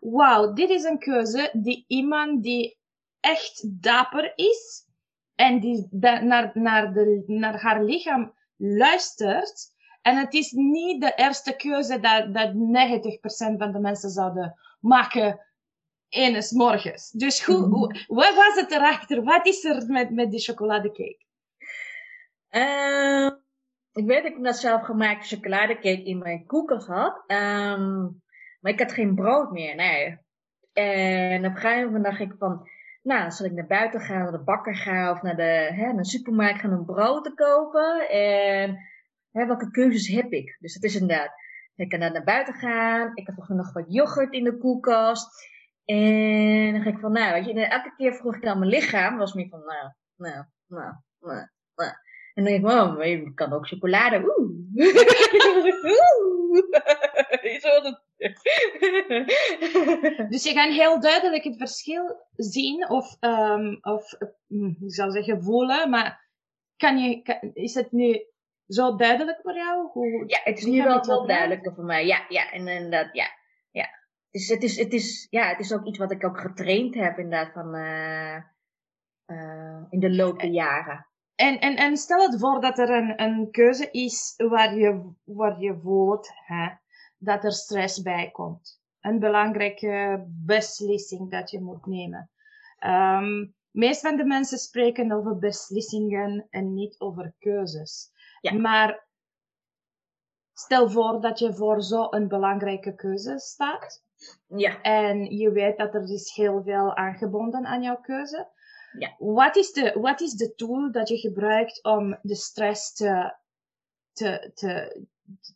wauw, 0.00 0.52
dit 0.52 0.70
is 0.70 0.84
een 0.84 0.98
keuze 0.98 1.50
die 1.52 1.84
iemand 1.86 2.42
die 2.42 2.78
echt 3.20 3.82
dapper 3.82 4.32
is 4.34 4.86
en 5.34 5.60
die 5.60 5.88
naar, 5.90 6.50
naar, 6.54 6.92
de, 6.92 7.22
naar 7.26 7.60
haar 7.60 7.84
lichaam 7.84 8.34
luistert. 8.56 9.70
En 10.02 10.16
het 10.16 10.34
is 10.34 10.50
niet 10.50 11.00
de 11.00 11.12
eerste 11.14 11.56
keuze 11.56 12.00
dat, 12.00 12.34
dat 12.34 12.52
90% 12.52 13.56
van 13.56 13.72
de 13.72 13.78
mensen 13.80 14.10
zouden 14.10 14.54
maken 14.80 15.40
enes 16.12 16.50
morgens. 16.50 17.10
Dus 17.10 17.44
hoe, 17.44 17.58
Mhm. 17.58 17.70
hoe- 17.70 18.04
wat 18.06 18.34
was 18.34 18.54
het 18.54 18.70
erachter? 18.70 19.22
Wat 19.22 19.46
is 19.46 19.64
er 19.64 19.86
met, 19.86 20.10
met 20.10 20.30
die 20.30 20.40
chocoladecake? 20.40 21.20
Ehm, 22.48 23.30
ik 23.92 24.06
weet 24.06 24.22
dat 24.22 24.32
ik 24.32 24.38
net 24.38 24.56
zelf 24.56 24.82
gemaakte 24.82 25.36
chocoladecake 25.36 26.02
in 26.04 26.18
mijn 26.18 26.46
koelkast 26.46 26.86
had. 26.86 27.22
Ehm, 27.26 28.00
maar 28.60 28.72
ik 28.72 28.78
had 28.78 28.92
geen 28.92 29.14
brood 29.14 29.50
meer, 29.50 29.74
nee. 29.74 30.18
En 30.72 31.38
op 31.46 31.54
een 31.54 31.60
gegeven 31.60 31.84
moment 31.84 32.04
dacht 32.04 32.20
ik 32.20 32.34
van... 32.38 32.68
Nou, 33.02 33.30
zal 33.30 33.46
ik 33.46 33.52
naar 33.52 33.66
buiten 33.66 34.00
gaan, 34.00 34.22
naar 34.22 34.32
de 34.32 34.42
bakker 34.42 34.76
gaan 34.76 35.10
of 35.10 35.22
naar 35.22 35.36
de, 35.36 35.68
hè, 35.72 35.84
naar 35.84 36.02
de 36.02 36.04
supermarkt 36.04 36.60
gaan 36.60 36.78
om 36.78 36.84
brood 36.84 37.24
te 37.24 37.34
kopen. 37.34 38.08
En 38.10 38.78
hè, 39.30 39.46
welke 39.46 39.70
keuzes 39.70 40.08
heb 40.08 40.32
ik? 40.32 40.56
Dus 40.60 40.74
dat 40.74 40.82
is 40.82 40.94
inderdaad... 41.00 41.30
Ik 41.76 41.88
kan 41.88 41.98
naar 41.98 42.24
buiten 42.24 42.54
gaan. 42.54 43.10
Ik 43.14 43.26
mij 43.48 43.56
nog 43.56 43.72
wat 43.72 43.84
yoghurt 43.88 44.32
in 44.32 44.44
de 44.44 44.58
koelkast. 44.58 45.50
En 45.84 46.72
dan 46.72 46.82
ga 46.82 46.90
ik 46.90 46.98
van, 46.98 47.12
nou, 47.12 47.32
weet 47.32 47.44
je, 47.44 47.66
elke 47.66 47.94
keer 47.96 48.14
vroeg 48.14 48.36
ik 48.36 48.46
aan 48.46 48.58
mijn 48.58 48.70
lichaam, 48.70 49.16
was 49.16 49.32
meer 49.34 49.48
van, 49.48 49.64
nou, 49.64 49.92
nou, 50.16 50.44
nou, 50.66 50.92
nou, 51.20 51.46
nou. 51.74 51.90
En 52.34 52.44
dan 52.44 52.52
denk 52.52 52.56
ik, 52.56 52.62
wow, 52.70 53.04
je 53.04 53.34
kan 53.34 53.52
ook 53.52 53.66
chocolade, 53.66 54.34
oeh. 54.38 54.50
Oeh. 55.84 56.52
Zo 57.60 57.80
dat- 57.82 58.02
Dus 60.32 60.42
je 60.44 60.50
kan 60.54 60.70
heel 60.70 61.00
duidelijk 61.00 61.44
het 61.44 61.56
verschil 61.56 62.26
zien 62.32 62.88
of, 62.90 63.16
ehm, 63.20 63.76
of 63.80 64.12
eh, 64.12 64.28
hm, 64.48 64.66
ik 64.84 64.94
zou 64.94 65.10
zeggen 65.10 65.42
voelen, 65.42 65.90
maar 65.90 66.28
kan 66.76 66.98
je, 66.98 67.22
kan- 67.22 67.50
is 67.54 67.74
het 67.74 67.92
nu 67.92 68.26
zo 68.66 68.96
duidelijk 68.96 69.38
voor 69.42 69.54
jou? 69.54 69.88
Hoe, 69.92 70.24
Ja, 70.26 70.40
het 70.44 70.58
is 70.58 70.64
nu 70.64 70.82
wel 70.82 71.04
wel 71.06 71.26
duidelijker 71.26 71.74
voor 71.74 71.84
mij. 71.84 72.06
Ja, 72.06 72.24
ja, 72.28 72.50
en 72.52 72.68
inderdaad, 72.68 73.14
ja. 73.14 73.26
Dus 74.32 74.48
het 74.48 74.62
is, 74.62 74.76
het 74.78 74.92
is, 74.92 75.26
ja, 75.30 75.48
het 75.48 75.60
is 75.60 75.72
ook 75.72 75.84
iets 75.84 75.98
wat 75.98 76.10
ik 76.10 76.24
ook 76.24 76.40
getraind 76.40 76.94
heb, 76.94 77.18
inderdaad, 77.18 77.52
van, 77.52 77.74
eh, 77.74 78.36
eh, 79.24 79.82
in 79.90 80.00
de 80.00 80.14
loop 80.14 80.40
der 80.40 80.50
jaren. 80.50 81.06
En, 81.34 81.60
en, 81.60 81.76
en 81.76 81.96
stel 81.96 82.30
het 82.30 82.40
voor 82.40 82.60
dat 82.60 82.78
er 82.78 82.90
een, 82.90 83.22
een 83.22 83.50
keuze 83.50 83.90
is 83.90 84.34
waar 84.36 84.76
je, 84.76 85.12
waar 85.24 85.60
je 85.60 85.78
voelt 85.82 86.30
hè, 86.46 86.68
dat 87.18 87.44
er 87.44 87.52
stress 87.52 88.02
bij 88.02 88.30
komt. 88.30 88.80
Een 89.00 89.18
belangrijke 89.18 90.24
beslissing 90.28 91.30
dat 91.30 91.50
je 91.50 91.60
moet 91.60 91.86
nemen. 91.86 92.30
Ehm 92.78 93.44
meest 93.72 94.00
van 94.00 94.16
de 94.16 94.24
mensen 94.24 94.58
spreken 94.58 95.12
over 95.12 95.38
beslissingen 95.38 96.46
en 96.50 96.74
niet 96.74 97.00
over 97.00 97.34
keuzes. 97.38 98.10
Ja. 98.40 98.52
Maar 98.52 99.06
stel 100.52 100.90
voor 100.90 101.20
dat 101.20 101.38
je 101.38 101.54
voor 101.54 101.82
zo'n 101.82 102.28
belangrijke 102.28 102.94
keuze 102.94 103.38
staat. 103.38 104.04
Ja, 104.46 104.80
En 104.80 105.36
je 105.36 105.50
weet 105.52 105.76
dat 105.76 105.94
er 105.94 106.10
is 106.10 106.34
heel 106.34 106.62
veel 106.62 106.96
aangebonden 106.96 107.66
aan 107.66 107.82
jouw 107.82 108.00
keuze. 108.00 108.48
Ja. 108.98 109.14
Wat 109.18 109.56
is 109.56 109.72
de, 109.72 109.98
wat 110.00 110.20
is 110.20 110.32
de 110.32 110.54
tool 110.54 110.92
dat 110.92 111.08
je 111.08 111.18
gebruikt 111.18 111.84
om 111.84 112.18
de 112.22 112.34
stress 112.34 112.92
te, 112.94 113.34
te, 114.12 114.50
te, 114.54 115.04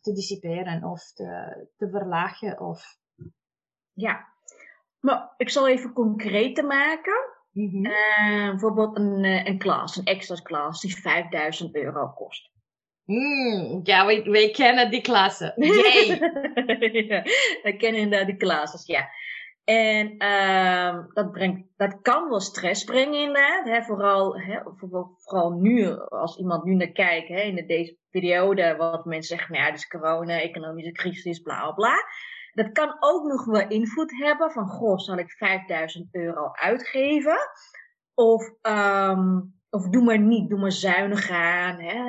te 0.01 0.11
dissiperen 0.13 0.83
of 0.83 1.11
te, 1.13 1.67
te 1.77 1.89
verlagen? 1.89 2.59
Of, 2.59 2.97
ja. 3.93 4.27
Maar 4.99 5.33
ik 5.37 5.49
zal 5.49 5.67
even 5.67 5.93
concreet 5.93 6.61
maken. 6.61 7.35
Eh, 7.53 8.49
bijvoorbeeld 8.49 8.97
een, 8.97 9.23
eh, 9.23 9.45
een 9.45 9.57
klas, 9.57 9.97
een 9.97 10.05
extra 10.05 10.35
klas, 10.35 10.81
die 10.81 10.95
5000 10.95 11.75
euro 11.75 12.07
kost. 12.07 12.51
Mm, 13.07 13.79
ja, 13.83 14.05
wij, 14.05 14.23
wij 14.23 14.49
kennen 14.49 14.91
die 14.91 15.01
klasse. 15.01 15.53
Yay! 15.55 16.07
ja, 17.07 17.21
we 17.63 17.75
kennen 17.77 18.01
inderdaad 18.01 18.27
die 18.27 18.37
classes, 18.37 18.85
ja. 18.85 19.09
En 19.63 20.17
ehm, 20.17 21.03
dat, 21.13 21.31
brengt, 21.31 21.67
dat 21.77 22.01
kan 22.01 22.29
wel 22.29 22.39
stress 22.39 22.83
brengen 22.83 23.19
inderdaad. 23.19 23.65
Hè, 23.65 23.83
vooral, 23.83 24.39
hè, 24.39 24.59
vooral, 25.15 25.51
nu, 25.51 25.99
als 25.99 26.37
iemand 26.37 26.63
nu 26.63 26.73
naar 26.73 26.91
kijkt, 26.91 27.27
hè, 27.27 27.41
in 27.41 27.67
deze 27.67 27.97
periode, 28.09 28.75
wat 28.75 29.05
mensen 29.05 29.37
zeggen, 29.37 29.53
nou 29.53 29.65
ja, 29.65 29.71
dus 29.71 29.87
corona, 29.87 30.41
economische 30.41 30.91
crisis, 30.91 31.39
bla 31.39 31.59
bla 31.59 31.71
bla. 31.71 31.95
Dat 32.53 32.71
kan 32.71 32.95
ook 32.99 33.23
nog 33.23 33.45
wel 33.45 33.67
invloed 33.67 34.11
hebben 34.17 34.51
van, 34.51 34.67
goh, 34.67 34.97
zal 34.97 35.17
ik 35.17 35.31
5000 35.31 36.07
euro 36.11 36.49
uitgeven? 36.51 37.37
Of, 38.13 38.49
ehm, 38.61 39.41
of 39.69 39.89
doe 39.89 40.03
maar 40.03 40.19
niet, 40.19 40.49
doe 40.49 40.59
maar 40.59 40.71
zuinig 40.71 41.29
aan, 41.29 41.79
hè. 41.79 42.03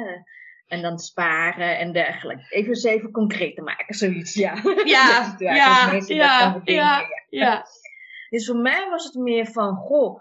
En 0.68 0.82
dan 0.82 0.98
sparen 0.98 1.78
en 1.78 1.92
dergelijke. 1.92 2.46
Even 2.48 2.68
eens 2.68 2.84
even 2.84 3.10
concreet 3.10 3.54
te 3.54 3.62
maken, 3.62 3.94
zoiets, 3.94 4.34
ja. 4.34 4.54
Ja, 4.84 5.34
ja, 5.38 5.54
ja, 5.54 5.90
bedenken, 5.90 6.74
ja, 6.74 7.04
ja. 7.28 7.66
Dus 8.30 8.46
voor 8.46 8.56
mij 8.56 8.88
was 8.90 9.04
het 9.04 9.14
meer 9.14 9.46
van, 9.46 9.76
goh, 9.76 10.20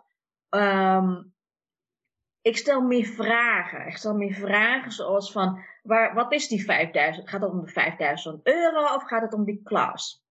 ehm, 0.49 1.21
ik 2.41 2.57
stel 2.57 2.81
meer 2.81 3.05
vragen. 3.05 3.87
Ik 3.87 3.97
stel 3.97 4.15
meer 4.15 4.33
vragen 4.33 4.91
zoals 4.91 5.31
van, 5.31 5.63
waar, 5.83 6.13
wat 6.13 6.33
is 6.33 6.47
die 6.47 6.63
5000? 6.63 7.29
Gaat 7.29 7.41
het 7.41 7.51
om 7.51 7.61
de 7.61 7.71
5000 7.71 8.39
euro 8.43 8.95
of 8.95 9.03
gaat 9.03 9.21
het 9.21 9.33
om 9.33 9.43
die 9.43 9.61
klas? 9.63 10.26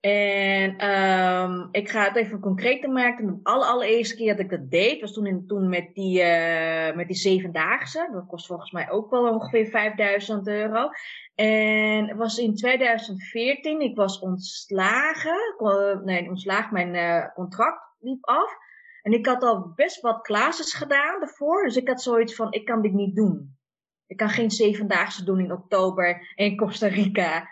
En 0.00 0.76
ehm, 0.76 1.66
ik 1.70 1.88
ga 1.88 2.04
het 2.04 2.16
even 2.16 2.40
concreet 2.40 2.86
maken. 2.86 3.26
De 3.26 3.40
alle, 3.42 3.64
allereerste 3.64 4.16
keer 4.16 4.36
dat 4.36 4.44
ik 4.44 4.50
dat 4.50 4.70
deed, 4.70 5.00
was 5.00 5.12
toen, 5.12 5.26
in, 5.26 5.46
toen 5.46 5.68
met, 5.68 5.94
die, 5.94 6.22
eh, 6.22 6.96
met 6.96 7.06
die 7.06 7.16
zevendaagse. 7.16 8.08
Dat 8.12 8.26
kost 8.26 8.46
volgens 8.46 8.70
mij 8.70 8.90
ook 8.90 9.10
wel 9.10 9.32
ongeveer 9.32 9.66
5000 9.66 10.46
euro. 10.48 10.88
En 11.34 12.08
het 12.08 12.16
was 12.16 12.38
in 12.38 12.54
2014, 12.54 13.80
ik 13.80 13.96
was 13.96 14.18
ontslagen. 14.18 15.54
Nee, 16.04 16.28
ontslagen, 16.28 16.72
mijn 16.72 16.94
eh, 16.94 17.34
contract 17.34 17.96
liep 18.00 18.26
af. 18.26 18.56
En 19.02 19.12
ik 19.12 19.26
had 19.26 19.42
al 19.42 19.72
best 19.74 20.00
wat 20.00 20.22
classes 20.22 20.74
gedaan 20.74 21.20
daarvoor. 21.20 21.64
Dus 21.64 21.76
ik 21.76 21.88
had 21.88 22.02
zoiets 22.02 22.34
van, 22.34 22.52
ik 22.52 22.64
kan 22.64 22.82
dit 22.82 22.92
niet 22.92 23.16
doen. 23.16 23.56
Ik 24.06 24.16
kan 24.16 24.28
geen 24.28 24.50
zevendaagse 24.50 25.24
doen 25.24 25.40
in 25.40 25.52
oktober 25.52 26.32
in 26.34 26.56
Costa 26.56 26.86
Rica. 26.86 27.48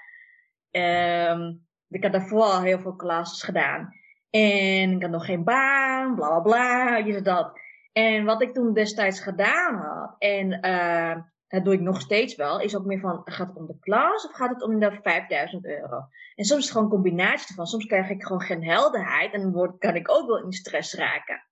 Ehm, 0.70 1.52
ik 1.88 2.02
had 2.02 2.12
daarvoor 2.12 2.42
al 2.42 2.62
heel 2.62 2.78
veel 2.78 2.96
classes 2.96 3.42
gedaan. 3.42 3.94
En 4.30 4.90
ik 4.90 5.02
had 5.02 5.10
nog 5.10 5.24
geen 5.24 5.44
baan, 5.44 6.14
bla 6.14 6.28
bla 6.28 6.40
bla, 6.40 6.96
je 6.96 7.22
dat. 7.22 7.60
En 7.92 8.24
wat 8.24 8.42
ik 8.42 8.54
toen 8.54 8.72
destijds 8.72 9.20
gedaan 9.20 9.74
had, 9.74 10.14
en 10.18 10.60
eh, 10.60 11.16
dat 11.48 11.64
doe 11.64 11.74
ik 11.74 11.80
nog 11.80 12.00
steeds 12.00 12.34
wel, 12.34 12.60
is 12.60 12.76
ook 12.76 12.84
meer 12.84 13.00
van, 13.00 13.20
gaat 13.24 13.48
het 13.48 13.56
om 13.56 13.66
de 13.66 13.78
klas 13.78 14.26
of 14.26 14.32
gaat 14.32 14.50
het 14.50 14.62
om 14.62 14.78
de 14.78 14.98
5000 15.02 15.64
euro? 15.64 16.08
En 16.34 16.44
soms 16.44 16.60
is 16.60 16.64
het 16.64 16.76
gewoon 16.76 16.84
een 16.84 17.02
combinatie 17.02 17.48
ervan. 17.48 17.66
Soms 17.66 17.86
krijg 17.86 18.08
ik 18.08 18.22
gewoon 18.22 18.42
geen 18.42 18.64
helderheid 18.64 19.32
en 19.32 19.52
word, 19.52 19.78
kan 19.78 19.94
ik 19.94 20.10
ook 20.10 20.26
wel 20.26 20.42
in 20.42 20.52
stress 20.52 20.94
raken. 20.94 21.46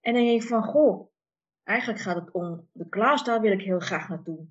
En 0.00 0.12
dan 0.12 0.22
denk 0.22 0.42
je 0.42 0.48
van, 0.48 0.62
goh, 0.62 1.10
eigenlijk 1.64 2.00
gaat 2.00 2.16
het 2.16 2.32
om 2.32 2.68
de 2.72 2.88
klas, 2.88 3.24
daar 3.24 3.40
wil 3.40 3.52
ik 3.52 3.62
heel 3.62 3.80
graag 3.80 4.08
naartoe. 4.08 4.46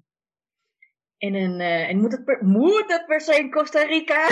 En, 1.17 1.33
een, 1.33 1.59
eh, 1.59 1.89
en 1.89 1.99
moet, 1.99 2.11
het 2.11 2.25
per, 2.25 2.45
moet 2.45 2.83
het 2.87 3.05
per 3.05 3.21
se 3.21 3.35
in 3.35 3.51
Costa 3.51 3.81
Rica? 3.81 4.27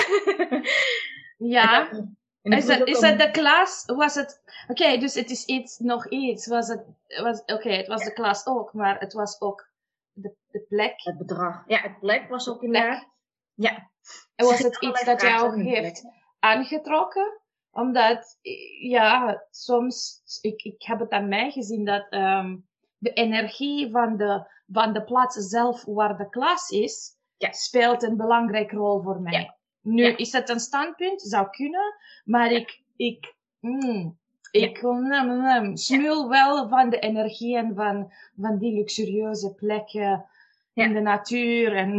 Ja. 1.38 1.90
En 1.90 2.52
dan 2.52 2.60
Is 2.60 2.80
ook 2.80 2.88
is 2.88 3.00
de 3.00 3.30
klas? 3.32 3.84
Was 3.86 4.16
het... 4.16 4.42
Oké, 4.68 4.98
dus 4.98 5.14
het 5.14 5.30
is 5.30 5.46
iets, 5.46 5.80
nog 5.80 6.08
iets. 6.08 6.48
Was 6.48 6.68
het... 6.68 6.84
Was, 7.22 7.42
Oké, 7.46 7.70
het 7.70 7.88
was 7.88 8.04
de 8.04 8.14
klas 8.14 8.46
ook, 8.46 8.74
maar 8.74 9.00
het 9.00 9.14
was 9.14 9.42
ook 9.42 9.70
de, 10.12 10.36
de 10.48 10.60
plek. 10.60 10.94
Het 10.96 11.18
bedrag. 11.18 11.64
Ja, 11.68 11.82
het 11.82 12.00
plek 12.00 12.30
was 12.30 12.50
ook 12.50 12.64
inderdaad. 12.64 13.08
Ja. 13.54 13.90
En 14.36 14.46
was 14.46 14.60
het 14.60 14.82
iets 14.84 15.04
dat 15.04 15.22
jou 15.22 15.60
in 15.60 15.66
heeft 15.66 16.06
aangetrokken? 16.40 17.42
Omdat, 17.72 18.38
ja, 18.80 19.44
soms, 19.52 20.22
ik, 20.42 20.64
ik 20.64 20.82
heb 20.82 21.00
het 21.00 21.12
aan 21.12 21.28
mij 21.28 21.52
gezien 21.52 21.86
dat 21.86 22.08
ehm, 22.10 22.56
de 23.04 23.14
energie 23.14 23.92
van 23.92 24.18
de, 24.18 24.48
van 24.72 24.94
de 24.94 25.04
plaats 25.04 25.36
zelf 25.36 25.84
waar 25.86 26.18
de 26.18 26.30
klas 26.30 26.70
is, 26.70 27.12
Ja. 27.38 27.52
speelt 27.52 28.04
een 28.04 28.18
belangrijke 28.18 28.76
rol 28.76 29.02
voor 29.02 29.22
mij. 29.22 29.34
Ja. 29.34 29.56
Nu 29.82 30.04
Ja. 30.04 30.18
is 30.18 30.32
het 30.32 30.50
een 30.50 30.60
standpunt, 30.60 31.22
zou 31.22 31.50
kunnen, 31.50 31.94
maar 32.26 32.52
ik, 32.52 32.82
ik, 32.96 33.34
mm, 33.60 34.18
ik 34.52 34.82
mm, 34.82 35.08
mm, 35.26 35.76
smul 35.78 36.30
wel 36.30 36.70
van 36.70 36.90
de 36.90 37.00
energie 37.00 37.58
en 37.58 37.76
van, 37.76 38.14
van 38.38 38.58
die 38.58 38.74
luxurieuze 38.74 39.54
plekken 39.54 40.26
Ja. 40.74 40.84
in 40.86 40.94
de 40.94 41.00
natuur 41.02 41.76
en 41.76 41.92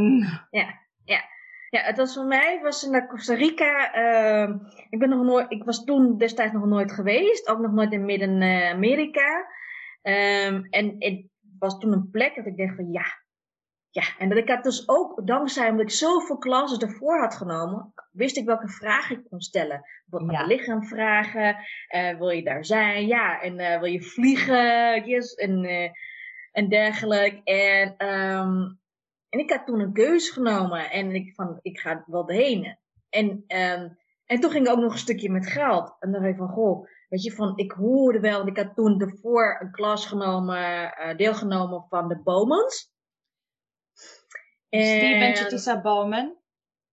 Ja, 1.70 1.80
het 1.80 1.96
was 1.96 2.14
voor 2.14 2.24
mij, 2.24 2.60
was 2.62 2.82
naar 2.86 3.06
Costa 3.08 3.34
Rica. 3.34 3.92
ehm, 3.92 4.58
ik, 4.90 4.98
ben 4.98 5.08
nog 5.08 5.22
nooit, 5.22 5.46
ik 5.50 5.64
was 5.64 5.84
toen 5.84 6.18
destijds 6.18 6.52
nog 6.52 6.64
nooit 6.64 6.92
geweest, 6.92 7.48
ook 7.48 7.58
nog 7.58 7.72
nooit 7.72 7.92
in 7.92 8.04
Midden-Amerika. 8.04 9.46
Ehm, 10.04 10.64
en 10.70 10.96
het 10.98 11.26
was 11.58 11.78
toen 11.78 11.92
een 11.92 12.10
plek 12.10 12.34
dat 12.34 12.46
ik 12.46 12.56
dacht 12.56 12.74
van 12.76 12.90
ja. 12.92 13.04
Ja, 13.90 14.02
en 14.18 14.28
dat 14.28 14.38
ik 14.38 14.48
had 14.48 14.64
dus 14.64 14.88
ook, 14.88 15.26
dankzij 15.26 15.68
omdat 15.70 15.84
ik 15.84 15.90
zoveel 15.90 16.38
klassen 16.38 16.88
ervoor 16.88 17.20
had 17.20 17.34
genomen, 17.34 17.92
wist 18.10 18.36
ik 18.36 18.44
welke 18.44 18.68
vragen 18.68 19.16
ik 19.16 19.24
kon 19.30 19.40
stellen. 19.40 19.80
Bijvoorbeeld 20.04 20.38
Ja. 20.40 20.46
de 20.46 20.54
lichaam 20.54 20.84
vragen, 20.84 21.56
eh, 21.88 22.18
wil 22.18 22.28
je 22.28 22.42
daar 22.42 22.64
zijn? 22.64 23.06
Ja, 23.06 23.40
en 23.40 23.58
eh, 23.58 23.80
wil 23.80 23.90
je 23.90 24.02
vliegen? 24.02 25.04
Yes, 25.04 25.34
en, 25.34 25.64
eh, 25.64 25.90
en 26.52 26.68
dergelijke. 26.68 27.42
En, 27.44 27.96
ehm, 27.96 28.58
en 29.28 29.38
ik 29.38 29.50
had 29.50 29.66
toen 29.66 29.80
een 29.80 29.92
keuze 29.92 30.32
genomen 30.32 30.90
en 30.90 31.14
ik 31.14 31.34
van, 31.34 31.58
ik 31.62 31.78
ga 31.78 32.04
wel 32.06 32.28
heen. 32.28 32.78
En, 33.10 33.44
ehm, 33.46 33.88
en 34.26 34.40
toen 34.40 34.50
ging 34.50 34.66
ik 34.66 34.72
ook 34.72 34.80
nog 34.80 34.92
een 34.92 34.98
stukje 34.98 35.30
met 35.30 35.46
geld. 35.46 35.96
En 36.00 36.12
dan 36.12 36.20
dacht 36.20 36.32
ik 36.32 36.38
van, 36.38 36.48
goh, 36.48 36.88
weet 37.08 37.22
je, 37.22 37.32
van, 37.32 37.56
ik 37.58 37.72
hoorde 37.72 38.20
wel, 38.20 38.36
want 38.36 38.48
ik 38.48 38.64
had 38.64 38.74
toen 38.74 39.00
ervoor 39.00 39.58
een 39.60 39.70
klas 39.70 40.06
genomen, 40.06 40.92
eh, 40.92 41.16
deelgenomen 41.16 41.86
van 41.88 42.08
de 42.08 42.22
Bowmans. 42.22 42.92
Steven 44.68 45.20
En- 45.20 45.36
Chetissa 45.36 45.80
Bowman. 45.80 46.36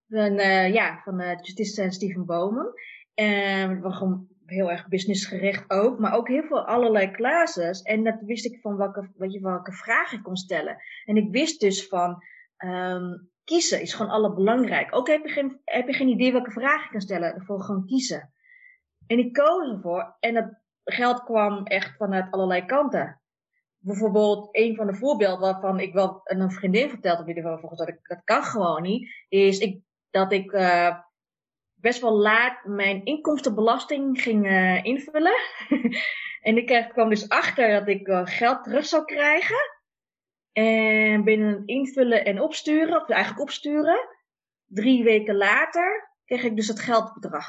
van, 0.08 0.38
eh, 0.38 0.74
ja, 0.74 1.02
van 1.04 1.19
eh 1.19 1.38
Justice 1.41 1.82
en 1.82 1.91
Steven 1.91 2.26
Bomen. 2.26 2.74
En 3.13 3.82
was 3.82 3.97
gewoon 3.97 4.28
heel 4.45 4.71
erg 4.71 4.88
businessgericht 4.88 5.69
ook, 5.69 6.00
maar 6.00 6.13
ook 6.13 6.28
heel 6.28 6.43
veel 6.43 6.65
allerlei 6.65 7.12
classes. 7.12 7.82
En 7.82 8.04
dat 8.04 8.15
wist 8.21 8.45
ik 8.45 8.60
van 8.62 8.78
welke, 8.78 9.12
weet 9.15 9.34
je, 9.34 9.39
welke 9.41 9.71
vragen 9.71 10.17
ik 10.17 10.24
kon 10.24 10.36
stellen. 10.36 10.78
En 11.06 11.15
ik 11.15 11.32
wist 11.32 11.60
dus 11.60 11.88
van 11.88 12.24
ehm, 12.58 13.17
kiezen 13.43 13.82
is 13.82 13.93
gewoon 13.93 14.12
allerbelangrijk. 14.12 14.95
Ook 14.95 15.08
heb 15.08 15.24
je, 15.26 15.30
geen, 15.32 15.62
heb 15.63 15.88
je 15.88 15.93
geen 15.93 16.08
idee 16.08 16.32
welke 16.32 16.52
vragen 16.52 16.86
ik 16.86 16.91
kan 16.91 17.02
stellen, 17.02 17.34
ervoor 17.34 17.62
gewoon 17.62 17.86
kiezen. 17.86 18.34
En 19.08 19.20
ik 19.20 19.34
koos 19.34 19.72
ervoor 19.72 20.16
en 20.20 20.34
dat 20.34 20.62
geld 20.84 21.24
kwam 21.24 21.66
echt 21.66 21.96
vanuit 21.98 22.32
allerlei 22.32 22.66
kanten. 22.66 23.22
Bijvoorbeeld, 23.78 24.50
een 24.52 24.76
van 24.76 24.88
de 24.88 24.94
voorbeelden 24.94 25.40
waarvan 25.40 25.80
ik 25.80 25.94
wel 25.94 26.22
een 26.24 26.52
vriendin 26.52 26.90
verteld 26.90 27.18
heb, 27.18 27.28
in 27.28 27.36
ieder 27.36 27.60
dat 27.76 27.88
ik 27.88 28.00
dat 28.08 28.22
kan 28.24 28.44
gewoon 28.44 28.82
niet, 28.82 29.26
is 29.28 29.60
ik, 29.60 29.82
dat 30.10 30.32
ik 30.32 30.52
eh, 30.52 31.00
best 31.74 32.02
wel 32.02 32.14
laat 32.14 32.66
mijn 32.66 33.06
inkomstenbelasting 33.06 34.22
ging 34.22 34.48
eh, 34.48 34.84
invullen. 34.84 35.40
en 36.48 36.58
ik 36.58 36.66
kreeg- 36.66 36.88
kwam 36.88 37.10
dus 37.10 37.30
achter 37.30 37.80
dat 37.80 37.88
ik 37.88 38.08
eh, 38.08 38.22
geld 38.24 38.64
terug 38.64 38.86
zou 38.86 39.06
krijgen. 39.06 39.80
En 40.52 41.24
binnen 41.24 41.54
het 41.54 41.68
invullen 41.68 42.26
en 42.26 42.42
opsturen, 42.42 43.02
of 43.02 43.10
eigenlijk 43.10 43.42
opsturen, 43.42 44.08
drie 44.66 45.04
weken 45.04 45.36
later 45.36 46.12
kreeg 46.26 46.44
ik 46.44 46.56
dus 46.56 46.68
het 46.68 46.80
geldbedrag. 46.80 47.48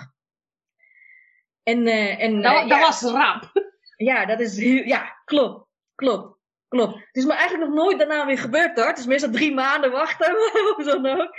En, 1.63 1.87
eh, 1.87 2.23
en 2.23 2.43
Dat, 2.43 2.53
eh, 2.53 2.59
dat 2.61 2.69
ja. 2.69 2.81
was 2.81 3.03
rap. 3.03 3.51
Ja, 3.97 4.27
dat 4.27 4.41
is 4.41 4.57
heel, 4.59 4.85
ja, 4.95 5.21
klopt, 5.25 5.67
klopt, 5.95 6.39
klopt. 6.69 6.95
Het 6.95 7.17
is 7.17 7.25
me 7.25 7.33
eigenlijk 7.33 7.71
nog 7.71 7.79
nooit 7.85 7.99
daarna 7.99 8.27
weer 8.27 8.39
gebeurd 8.39 8.77
hoor. 8.79 8.87
Het 8.87 8.99
is 8.99 9.07
meestal 9.07 9.31
drie 9.31 9.55
maanden 9.55 9.91
wachten, 9.91 10.33
of 10.77 10.85
zo 10.85 11.01
dan 11.01 11.21
ook. 11.21 11.31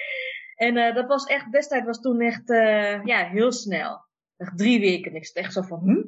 En 0.55 0.77
eh, 0.77 0.95
dat 0.95 1.07
was 1.07 1.25
echt, 1.25 1.51
destijds 1.51 1.85
was 1.85 1.99
toen 2.01 2.21
echt, 2.21 2.47
ja, 3.05 3.25
heel 3.27 3.51
snel. 3.51 4.05
Echt 4.37 4.57
drie 4.57 4.79
weken. 4.79 5.15
Ik 5.15 5.25
zat 5.25 5.35
echt 5.35 5.53
zo 5.53 5.61
van, 5.61 5.79
hm? 5.79 6.01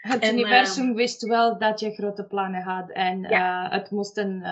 Het 0.00 0.22
En, 0.22 0.32
universum 0.38 0.94
wist 0.94 1.22
wel 1.26 1.58
dat 1.58 1.80
je 1.80 1.90
grote 1.94 2.24
plannen 2.26 2.62
had 2.62 2.90
en 2.90 3.20
Ja. 3.22 3.68
het 3.70 3.90
moest 3.90 4.16
een 4.16 4.44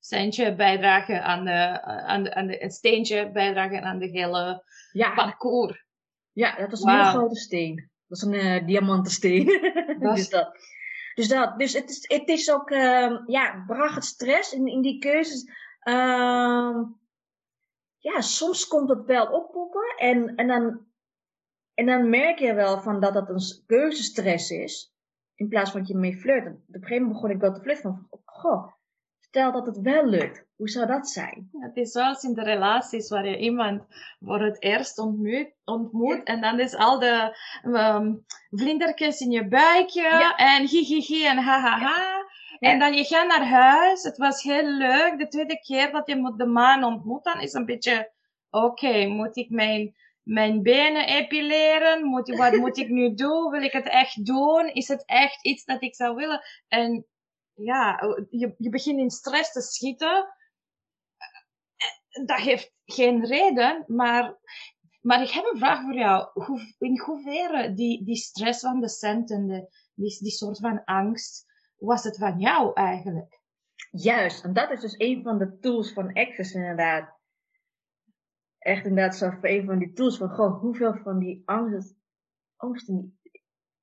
centje 0.00 0.54
bijdragen 0.54 1.22
aan 1.24 1.44
de, 1.44 1.82
aan 1.82 2.22
de, 2.22 2.34
aan 2.34 2.46
de, 2.46 2.62
een 2.62 2.70
steentje 2.70 3.30
bijdragen 3.30 3.82
aan 3.82 3.98
de 3.98 4.06
hele 4.08 4.64
Ja, 4.92 5.14
parcours. 5.14 5.84
ja, 6.32 6.56
dat 6.56 6.70
was 6.70 6.82
een 6.82 6.90
hele 6.90 7.04
grote 7.04 7.36
steen. 7.36 7.90
Dat 8.08 8.20
was 8.20 8.22
een 8.22 8.66
diamantensteen. 8.66 9.46
Was- 9.98 10.16
dus 10.16 10.28
dat. 10.28 10.58
Dus 11.14 11.28
dat. 11.28 11.58
Dus 11.58 11.72
het 11.72 11.90
is, 11.90 12.04
het 12.18 12.28
is 12.28 12.52
ook, 12.52 12.70
ehm, 12.70 13.22
ja, 13.26 13.64
bracht 13.66 13.94
het 13.94 14.04
stress 14.04 14.52
in, 14.52 14.66
in 14.66 14.82
die 14.82 14.98
keuzes. 14.98 15.50
Ehm, 15.80 16.82
ja, 17.98 18.20
soms 18.20 18.66
komt 18.66 18.88
het 18.88 19.04
wel 19.04 19.26
oppoppen 19.26 19.94
en, 19.96 20.34
en, 20.34 20.46
dan, 20.46 20.86
en 21.74 21.86
dan 21.86 22.10
merk 22.10 22.38
je 22.38 22.54
wel 22.54 22.80
van 22.80 23.00
dat 23.00 23.14
het 23.14 23.28
een 23.28 23.64
keuzestress 23.66 24.50
is. 24.50 24.94
In 25.34 25.48
plaats 25.48 25.70
van 25.70 25.80
dat 25.80 25.88
je 25.88 25.96
mee 25.96 26.16
flirt. 26.16 26.46
Op 26.46 26.52
een 26.52 26.62
gegeven 26.68 26.96
moment 26.96 27.12
begon 27.12 27.30
ik 27.30 27.40
wel 27.40 27.52
te 27.52 27.60
flirten 27.60 27.82
van, 27.82 28.20
goh, 28.24 28.72
stel 29.20 29.52
dat 29.52 29.66
het 29.66 29.80
wel 29.80 30.06
lukt. 30.06 30.45
Hoe 30.56 30.68
zou 30.68 30.86
dat 30.86 31.08
zijn? 31.08 31.48
Het 31.52 31.76
is 31.76 31.90
zoals 31.92 32.22
in 32.22 32.34
de 32.34 32.42
relaties 32.42 33.08
waar 33.08 33.26
je 33.28 33.38
iemand 33.38 33.82
voor 34.20 34.40
het 34.40 34.62
eerst 34.62 34.98
ontmoet, 34.98 35.52
ontmoet 35.64 36.22
en 36.22 36.40
dan 36.40 36.60
is 36.60 36.74
al 36.74 36.98
de 36.98 37.36
ehm 37.62 38.14
vlindertjes 38.50 39.20
in 39.20 39.30
je 39.30 39.48
buikje 39.48 40.02
Ja. 40.02 40.36
en 40.36 40.66
en 41.24 41.38
ha 41.38 41.60
ha 41.60 41.78
ha. 41.78 42.24
Ja. 42.58 42.70
En 42.70 42.78
dan 42.78 42.94
je 42.94 43.04
gaat 43.04 43.26
naar 43.26 43.46
huis, 43.46 44.02
het 44.02 44.16
was 44.16 44.42
heel 44.42 44.64
leuk. 44.66 45.18
De 45.18 45.28
tweede 45.28 45.58
keer 45.60 45.92
dat 45.92 46.06
je 46.06 46.32
de 46.36 46.46
man 46.46 46.84
ontmoet, 46.84 47.24
dan 47.24 47.40
is 47.40 47.52
een 47.52 47.64
beetje, 47.66 48.12
oké, 48.50 49.06
moet 49.06 49.36
ik 49.36 49.50
mijn, 49.50 49.94
mijn 50.22 50.62
benen 50.62 51.06
epileren? 51.06 52.04
Moet, 52.04 52.28
ik- 52.28 52.36
wat 52.38 52.56
moet 52.64 52.76
ik 52.78 52.88
nu 52.88 53.14
doen? 53.14 53.50
Wil 53.50 53.62
ik 53.62 53.72
het 53.72 53.88
echt 53.88 54.26
doen? 54.26 54.66
Is 54.72 54.88
het 54.88 55.02
echt 55.04 55.44
iets 55.44 55.64
dat 55.64 55.82
ik 55.82 55.94
zou 55.94 56.14
willen? 56.14 56.40
En 56.68 57.06
ja, 57.54 58.00
je, 58.30 58.54
je 58.58 58.70
begint 58.70 58.98
in 58.98 59.10
stress 59.10 59.52
te 59.52 59.60
schieten 59.60 60.34
dat 62.24 62.38
heeft 62.38 62.72
geen 62.84 63.24
reden, 63.24 63.84
maar, 63.86 64.38
maar 65.00 65.22
ik 65.22 65.30
heb 65.30 65.44
een 65.44 65.58
vraag 65.58 65.80
voor 65.82 65.94
jou. 65.94 66.30
Hoe, 66.32 66.74
in 66.78 67.00
hoeverre 67.00 67.74
die, 67.74 68.04
die 68.04 68.16
stress 68.16 68.60
van 68.60 68.80
de 68.80 68.88
cent 68.88 69.30
en 69.30 69.46
de, 69.46 69.68
die, 69.94 70.18
die 70.22 70.30
soort 70.30 70.58
van 70.58 70.84
angst, 70.84 71.44
was 71.76 72.04
het 72.04 72.18
van 72.18 72.38
jou 72.38 72.72
eigenlijk? 72.74 73.40
Juist, 73.90 74.44
en 74.44 74.52
dat 74.52 74.70
is 74.70 74.80
dus 74.80 74.94
een 74.98 75.22
van 75.22 75.38
de 75.38 75.58
tools 75.58 75.92
van 75.92 76.12
Access 76.12 76.52
inderdaad. 76.54 77.14
Echt 78.58 78.86
inderdaad 78.86 79.16
zo 79.16 79.38
een 79.40 79.64
van 79.64 79.78
die 79.78 79.92
tools 79.92 80.16
van, 80.16 80.28
goh, 80.28 80.60
hoeveel 80.60 80.94
van 80.94 81.18
die 81.18 81.42
angst, 81.44 81.94
angsten 82.56 83.18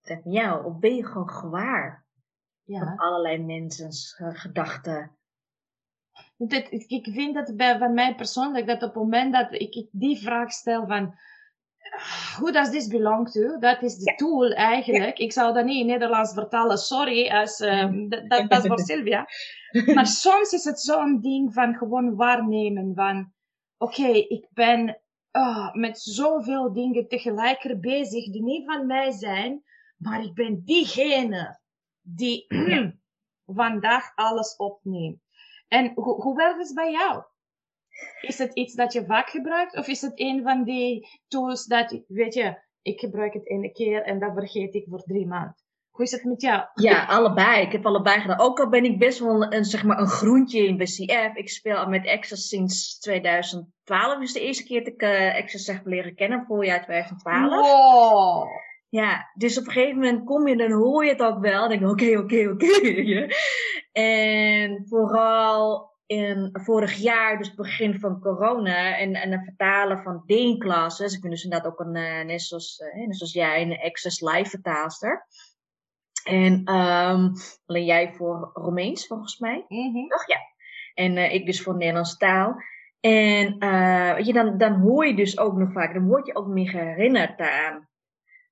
van 0.01 0.21
jou? 0.23 0.65
Of 0.65 0.79
ben 0.79 0.95
je 0.95 1.05
gewoon 1.05 1.29
gewaar 1.29 2.05
van 2.65 2.75
Ja. 2.75 2.93
allerlei 2.95 3.45
mensen's 3.45 4.15
eh, 4.17 4.29
gedachten? 4.33 5.17
Dit, 6.37 6.67
ik, 6.87 7.07
vind 7.11 7.33
dat 7.33 7.55
bij, 7.55 7.77
van 7.77 7.93
mij 7.93 8.15
persoonlijk, 8.15 8.67
dat 8.67 8.83
op 8.83 8.93
het 8.93 9.03
moment 9.03 9.33
dat 9.33 9.53
ik, 9.53 9.75
ik 9.75 9.87
die 9.91 10.17
vraag 10.17 10.51
stel 10.51 10.87
van, 10.87 11.15
who 12.37 12.51
does 12.51 12.69
this 12.69 12.87
belong 12.87 13.29
to? 13.31 13.59
Dat 13.59 13.81
is 13.81 13.95
de 13.95 14.11
Ja. 14.11 14.15
tool 14.15 14.51
eigenlijk. 14.51 15.17
Ik 15.17 15.31
zou 15.31 15.53
dat 15.53 15.65
niet 15.65 15.79
in 15.79 15.85
Nederlands 15.85 16.33
vertalen, 16.33 16.77
sorry, 16.77 17.29
als, 17.29 17.59
ehm, 17.59 18.07
dat, 18.07 18.29
dat, 18.29 18.49
dat 18.49 18.63
is 18.63 18.67
voor 18.67 18.79
Sylvia. 18.79 19.25
Maar 19.95 20.07
soms 20.07 20.51
is 20.51 20.63
het 20.63 20.79
zo'n 20.79 21.21
ding 21.21 21.53
van 21.53 21.75
gewoon 21.75 22.15
waarnemen 22.15 22.91
van, 22.95 23.33
oké, 23.77 24.07
ik 24.07 24.47
ben 24.49 25.01
ah, 25.31 25.73
met 25.73 25.99
zoveel 25.99 26.73
dingen 26.73 27.07
tegelijk 27.07 27.77
bezig 27.81 28.31
die 28.31 28.43
niet 28.43 28.65
van 28.65 28.85
mij 28.85 29.11
zijn, 29.11 29.63
maar 29.97 30.23
ik 30.23 30.33
ben 30.33 30.61
diegene 30.65 31.59
die 32.01 32.45
vandaag 33.45 34.11
alles 34.15 34.55
opneemt. 34.55 35.22
En 35.73 35.91
hoe, 35.95 36.21
hoe 36.21 36.35
werkt 36.35 36.67
het 36.67 36.75
bij 36.75 36.91
jou? 36.91 37.23
Is 38.21 38.37
het 38.37 38.53
iets 38.53 38.75
dat 38.75 38.93
je 38.93 39.05
vaak 39.05 39.29
gebruikt? 39.29 39.77
Of 39.77 39.87
is 39.87 40.01
het 40.01 40.19
een 40.19 40.41
van 40.43 40.63
die 40.63 41.07
tools 41.27 41.65
dat, 41.65 42.01
weet 42.07 42.33
je, 42.33 42.61
ik 42.81 42.99
gebruik 42.99 43.33
het 43.33 43.49
ene 43.49 43.71
keer 43.71 44.03
en 44.03 44.19
dat 44.19 44.33
vergeet 44.33 44.73
ik 44.73 44.85
voor 44.89 45.03
drie 45.03 45.27
maanden? 45.27 45.55
Hoe 45.89 46.05
is 46.05 46.11
het 46.11 46.23
met 46.23 46.41
jou? 46.41 46.63
Ja, 46.73 47.05
allebei. 47.05 47.61
Ik 47.61 47.71
heb 47.71 47.85
allebei 47.85 48.19
gedaan. 48.19 48.39
Ook 48.39 48.59
al 48.59 48.69
ben 48.69 48.83
ik 48.83 48.99
best 48.99 49.19
wel 49.19 49.53
een, 49.53 49.65
zeg 49.65 49.83
maar, 49.83 49.99
een 49.99 50.07
groentje 50.07 50.67
in 50.67 50.77
BCF. 50.77 51.35
Ik 51.35 51.49
speel 51.49 51.75
al 51.75 51.89
met 51.89 52.07
Access 52.07 52.47
sinds 52.47 52.99
2012. 52.99 54.19
Dus 54.19 54.33
de 54.33 54.41
eerste 54.41 54.63
keer 54.63 54.83
dat 54.83 54.93
ik 54.93 55.01
eh 55.01 55.35
Access 55.35 55.67
heb 55.67 55.85
leren 55.85 56.15
kennen, 56.15 56.45
voorjaar 56.45 56.83
2012. 56.83 57.49
Wow. 57.49 58.47
Ja, 58.93 59.31
dus 59.33 59.57
op 59.57 59.65
een 59.65 59.71
gegeven 59.71 59.95
moment 59.99 60.25
kom 60.25 60.47
je, 60.47 60.55
dan 60.55 60.71
hoor 60.71 61.05
je 61.05 61.11
het 61.11 61.21
ook 61.21 61.39
wel. 61.39 61.59
Dan 61.59 61.69
denk 61.69 61.81
ik, 61.81 61.89
oké, 61.89 62.17
oké, 62.17 62.49
oké. 62.49 63.27
En 63.91 64.85
vooral 64.87 65.91
in 66.05 66.49
vorig 66.51 66.93
jaar, 66.93 67.37
dus 67.37 67.53
begin 67.53 67.99
van 67.99 68.19
corona, 68.19 68.97
en, 68.97 69.13
en 69.13 69.31
het 69.31 69.43
vertalen 69.43 70.03
van 70.03 70.23
Deen-classes. 70.25 71.13
Ik 71.13 71.21
ben 71.21 71.29
dus 71.29 71.43
inderdaad 71.43 71.71
ook 71.71 71.79
een, 71.79 71.95
eh, 71.95 72.25
net, 72.25 72.41
zoals, 72.41 72.77
eh, 72.77 73.07
net 73.07 73.17
zoals 73.17 73.33
jij, 73.33 73.61
een 73.61 73.79
Access 73.79 74.21
Live 74.21 74.49
vertaalster. 74.49 75.25
En 76.23 76.61
ehm, 76.63 77.29
alleen 77.65 77.85
jij 77.85 78.13
voor 78.13 78.51
Romeins, 78.53 79.07
volgens 79.07 79.39
mij. 79.39 79.65
Mhm. 79.67 80.07
Toch? 80.07 80.27
Ja. 80.27 80.39
En 80.93 81.17
eh, 81.17 81.33
ik 81.33 81.45
dus 81.45 81.61
voor 81.61 81.77
Nederlands 81.77 82.17
taal. 82.17 82.55
En 82.99 83.59
weet 84.15 84.25
je, 84.25 84.33
dan, 84.33 84.57
dan 84.57 84.73
hoor 84.73 85.07
je 85.07 85.15
dus 85.15 85.37
ook 85.37 85.57
nog 85.57 85.71
vaak, 85.71 85.93
dan 85.93 86.07
word 86.07 86.25
je 86.25 86.35
ook 86.35 86.47
meer 86.47 86.71
herinnerd 86.71 87.37
daaraan. 87.37 87.91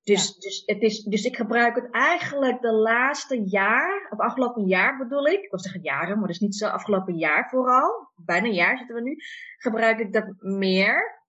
Dus, 0.04 0.36
dus, 0.36 0.62
het 0.66 0.82
is, 0.82 1.02
dus 1.02 1.24
ik 1.24 1.36
gebruik 1.36 1.74
het 1.74 1.90
eigenlijk 1.90 2.60
de 2.60 2.72
laatste 2.72 3.42
jaar, 3.44 4.08
of 4.10 4.18
afgelopen 4.18 4.66
jaar 4.66 4.98
bedoel 4.98 5.26
ik, 5.26 5.42
ik 5.42 5.50
wil 5.50 5.60
zeggen 5.60 5.82
jaren, 5.82 6.18
maar 6.18 6.28
dus 6.28 6.38
niet 6.38 6.56
zo 6.56 6.66
afgelopen 6.66 7.16
jaar 7.16 7.48
vooral, 7.48 8.10
bijna 8.14 8.46
een 8.46 8.54
jaar 8.54 8.78
zitten 8.78 8.94
we 8.94 9.02
nu, 9.02 9.16
gebruik 9.56 9.98
ik 9.98 10.12
dat 10.12 10.34
meer 10.38 11.22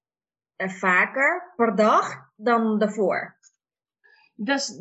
en 0.55 0.69
vaker 0.69 1.53
per 1.55 1.75
dag 1.75 2.31
dan 2.35 2.79
daarvoor. 2.79 3.37
Dus 4.35 4.79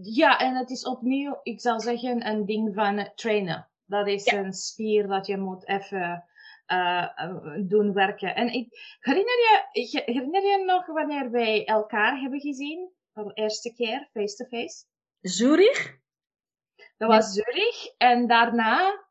ja, 0.00 0.38
en 0.38 0.54
het 0.54 0.70
is 0.70 0.84
opnieuw, 0.84 1.40
ik 1.42 1.60
zou 1.60 1.80
zeggen, 1.80 2.26
een 2.26 2.44
ding 2.44 2.74
van 2.74 3.10
trainen. 3.14 3.68
Dat 3.84 4.08
is 4.08 4.32
een 4.32 4.52
spier 4.52 5.06
dat 5.06 5.26
je 5.26 5.36
moet 5.36 5.68
even 5.68 6.24
uh, 6.66 7.06
doen 7.66 7.92
werken. 7.92 8.34
En 8.34 8.52
ik, 8.52 8.68
herinner, 9.00 9.68
je, 9.72 10.02
herinner 10.04 10.42
je 10.42 10.64
nog 10.66 10.86
wanneer 10.86 11.30
wij 11.30 11.64
elkaar 11.64 12.20
hebben 12.20 12.40
gezien? 12.40 12.98
Voor 13.14 13.24
de 13.24 13.34
eerste 13.34 13.72
keer, 13.74 14.08
face-to-face? 14.12 14.84
Zurich? 15.20 15.98
Dat 16.96 17.08
was 17.08 17.32
Zurich. 17.32 17.94
En 17.96 18.26
daarna 18.26 19.06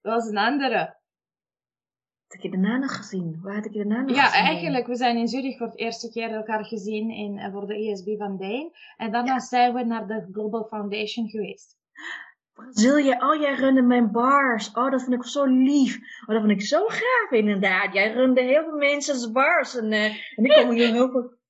was 0.00 0.26
een 0.26 0.38
andere. 0.38 1.02
Heb 2.26 2.40
je 2.42 2.50
daarna 2.50 2.76
nog 2.76 2.96
gezien? 2.96 3.40
Waar 3.42 3.54
had 3.54 3.64
ik 3.64 3.72
je 3.72 3.78
daarna 3.78 4.00
nog 4.00 4.16
ja, 4.16 4.24
gezien? 4.24 4.42
Ja, 4.42 4.48
eigenlijk, 4.48 4.86
we 4.86 4.96
zijn 4.96 5.16
in 5.16 5.28
Zurich 5.28 5.56
voor 5.56 5.70
de 5.70 5.76
eerste 5.76 6.10
keer 6.10 6.30
elkaar 6.30 6.64
gezien 6.64 7.10
in, 7.10 7.38
eh, 7.38 7.52
voor 7.52 7.66
de 7.66 7.74
ESB 7.74 8.16
van 8.18 8.36
Dane. 8.36 8.70
En 8.96 9.12
daarna 9.12 9.38
zijn 9.38 9.74
we 9.74 9.84
naar 9.84 10.06
de 10.06 10.28
Global 10.32 10.64
Foundation 10.64 11.28
geweest. 11.28 11.76
Brazilië, 12.52 13.16
oh 13.18 13.40
jij 13.40 13.54
runde 13.54 13.82
mijn 13.82 14.10
bars. 14.10 14.70
Oh, 14.72 14.90
dat 14.90 15.02
vind 15.02 15.14
ik 15.14 15.24
zo 15.24 15.44
lief. 15.44 15.98
Oh, 16.26 16.34
dat 16.34 16.40
vind 16.44 16.60
ik 16.60 16.66
zo 16.66 16.86
gaaf 16.86 17.30
inderdaad. 17.30 17.94
Jij 17.94 18.12
runde 18.12 18.42
heel 18.42 18.62
veel 18.62 18.76
mensen's 18.76 19.30
bars. 19.30 19.76
En, 19.76 19.92
uh, 19.92 20.04
en 20.04 20.44
ik 20.44 20.52
kom 20.52 20.70
hier 20.70 20.92
heel 20.92 21.10
veel... 21.10 21.42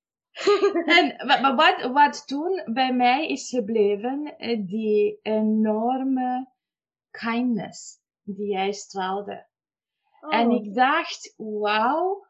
en 0.96 1.26
maar 1.26 1.54
wat, 1.54 1.92
wat 1.92 2.26
toen 2.26 2.62
bij 2.72 2.94
mij 2.94 3.28
is 3.28 3.48
gebleven, 3.48 4.36
eh, 4.36 4.66
die 4.66 5.18
enorme 5.22 6.48
kindness 7.10 8.02
die 8.22 8.48
jij 8.48 8.72
straalde. 8.72 9.46
Oh. 10.20 10.34
En 10.34 10.50
ik 10.50 10.74
dacht, 10.74 11.34
wauw, 11.36 12.26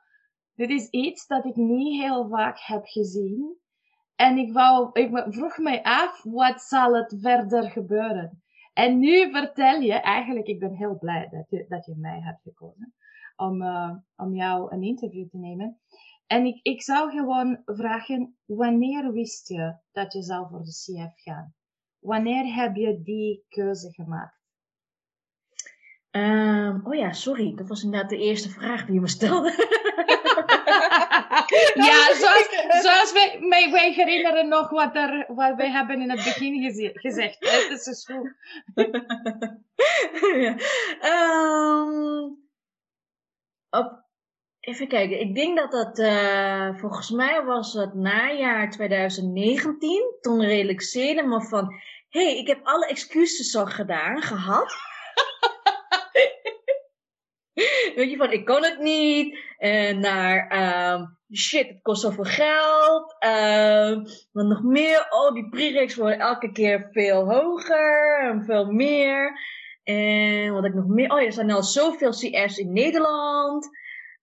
dit 0.55 0.71
is 0.71 0.89
iets 0.89 1.27
dat 1.27 1.45
ik 1.45 1.57
niet 1.57 2.03
heel 2.03 2.29
vaak 2.29 2.59
heb 2.61 2.85
gezien. 2.85 3.57
En 4.17 4.39
ik, 4.39 4.53
wou, 4.53 4.91
ik 4.93 5.25
vroeg 5.29 5.59
mij 5.59 5.83
af, 5.83 6.23
wat 6.23 6.61
zal 6.63 6.95
het 6.97 7.17
verder 7.21 7.71
gebeuren? 7.71 8.43
En 8.73 8.99
nu 8.99 9.31
vertel 9.31 9.81
je, 9.81 9.93
eigenlijk, 9.93 10.47
ik 10.47 10.59
ben 10.59 10.75
heel 10.75 10.99
blij 10.99 11.29
dat 11.31 11.51
je, 11.51 11.67
dat 11.69 11.87
je 11.87 11.97
mij 11.97 12.21
hebt 12.21 12.43
gekozen 12.43 12.95
om, 13.37 13.63
uh, 13.63 13.91
om 14.17 14.35
jou 14.35 14.73
een 14.73 14.83
interview 14.83 15.29
te 15.29 15.39
nemen. 15.39 15.81
En 16.27 16.45
ik, 16.45 16.61
ik 16.63 16.83
zou 16.83 17.11
gewoon 17.11 17.63
vragen, 17.65 18.37
wanneer 18.45 19.13
wist 19.13 19.49
je 19.49 19.77
dat 19.93 20.13
je 20.13 20.23
zou 20.23 20.49
voor 20.49 20.63
de 20.63 20.71
CF 20.71 21.23
gaan? 21.23 21.55
Wanneer 21.99 22.55
heb 22.55 22.77
je 22.77 23.03
die 23.03 23.45
keuze 23.49 23.93
gemaakt? 23.93 24.43
Um, 26.11 26.81
oh 26.87 26.95
ja, 26.95 27.13
sorry, 27.13 27.55
dat 27.55 27.69
was 27.69 27.83
inderdaad 27.83 28.11
de 28.11 28.19
eerste 28.19 28.51
vraag 28.51 28.85
die 28.85 28.95
je 28.95 29.01
me 29.01 29.09
stelde. 29.09 29.51
ja, 31.75 32.15
zoals, 32.15 32.49
zoals 32.83 33.13
wij, 33.13 33.39
wij, 33.49 33.71
wij, 33.71 33.93
herinneren 33.93 34.49
nog 34.49 34.71
wat, 34.71 34.97
er, 34.97 35.25
wat 35.29 35.57
wij 35.57 35.71
hebben 35.71 36.01
in 36.01 36.11
het 36.11 36.25
begin 36.25 36.73
gezegd. 36.95 37.37
Het 37.39 37.71
is 37.71 37.85
dus 37.85 38.05
goed. 38.05 38.35
ja. 40.43 40.57
um, 41.83 42.43
op, 43.71 44.04
even 44.65 44.89
kijken, 44.89 45.21
ik 45.21 45.35
denk 45.35 45.59
dat 45.59 45.73
dat, 45.73 45.99
uh, 45.99 46.75
volgens 46.75 47.11
mij 47.11 47.45
was 47.45 47.73
het 47.73 47.95
najaar 47.95 48.71
2019. 48.71 50.17
Toen 50.21 50.45
realiseerde 50.45 51.23
me 51.23 51.43
van, 51.43 51.75
hé, 52.09 52.25
hey, 52.25 52.39
ik 52.39 52.47
heb 52.47 52.61
alle 52.63 52.87
excuses 52.87 53.57
al 53.57 53.67
gedaan, 53.67 54.23
gehad. 54.23 54.75
Weet 57.95 58.11
je, 58.11 58.17
van 58.17 58.33
ik 58.33 58.45
kon 58.45 58.63
het 58.63 58.79
niet. 58.79 59.39
En 59.59 60.01
naar, 60.01 60.53
um, 60.95 61.19
shit, 61.37 61.69
het 61.69 61.83
kost 61.83 62.03
zoveel 62.03 62.25
geld. 62.25 63.17
Um, 63.25 64.07
wat 64.33 64.47
nog 64.47 64.63
meer? 64.63 65.07
Oh, 65.11 65.35
die 65.35 65.49
prereqs 65.49 65.95
worden 65.97 66.19
elke 66.19 66.53
keer 66.53 66.89
veel 66.93 67.33
hoger 67.33 68.19
en 68.21 68.45
veel 68.45 68.67
meer. 68.67 69.41
En 69.85 70.53
wat 70.53 70.65
ik 70.65 70.75
nog 70.75 70.87
meer? 70.87 71.11
Oh 71.11 71.21
ja, 71.21 71.27
er 71.27 71.33
zijn 71.33 71.51
al 71.51 71.63
zoveel 71.63 72.11
CF's 72.11 72.59
in 72.59 72.73
Nederland. 72.73 73.69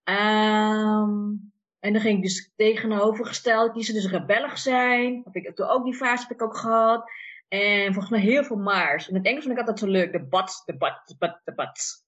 Um, 0.04 1.52
en 1.80 1.94
dan 1.94 2.02
ging 2.02 2.18
ik 2.18 2.24
dus 2.24 2.52
tegenovergesteld 2.56 3.72
kiezen, 3.72 3.94
dus 3.94 4.10
rebellig 4.10 4.58
zijn. 4.58 5.22
Heb 5.24 5.36
ik 5.36 5.56
toen 5.56 5.68
ook 5.68 5.84
die 5.84 5.96
fase 5.96 6.24
heb 6.28 6.32
ik 6.32 6.42
ook 6.42 6.58
gehad. 6.58 7.12
En 7.48 7.94
volgens 7.94 8.10
mij 8.10 8.20
heel 8.20 8.44
veel 8.44 8.58
maars. 8.58 9.08
In 9.08 9.16
het 9.16 9.26
Engels 9.26 9.44
vind 9.44 9.54
ik 9.54 9.60
altijd 9.60 9.80
zo 9.80 9.88
leuk. 9.88 10.12
De 10.12 10.28
bats, 10.28 10.66
de 10.66 10.78
bats, 10.78 11.06
de 11.06 11.16
bats, 11.18 11.44
de 11.44 11.54
bats. 11.54 12.06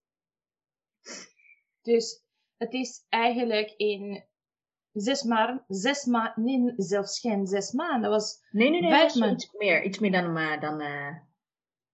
Dus 1.82 2.24
het 2.58 2.74
is 2.74 3.06
eigenlijk 3.10 3.74
in 3.78 4.24
zes 4.92 5.24
maanden, 5.24 5.66
zes 5.68 6.06
maanden, 6.06 6.44
nee, 6.44 6.74
zelfs 6.78 7.20
geen 7.20 7.48
zes 7.48 7.72
maanden. 7.72 8.02
Dat 8.02 8.12
was 8.12 8.44
nee, 8.52 8.70
nee, 8.70 8.82
nee, 8.82 8.90
vijf 8.90 9.16
maanden. 9.16 9.38
Iets 9.38 9.52
meer, 9.52 9.84
iets 9.84 10.00
meer 10.00 10.12
dan, 10.12 10.38
uh, 10.38 10.62
dan, 10.62 10.82
uh, 10.82 11.16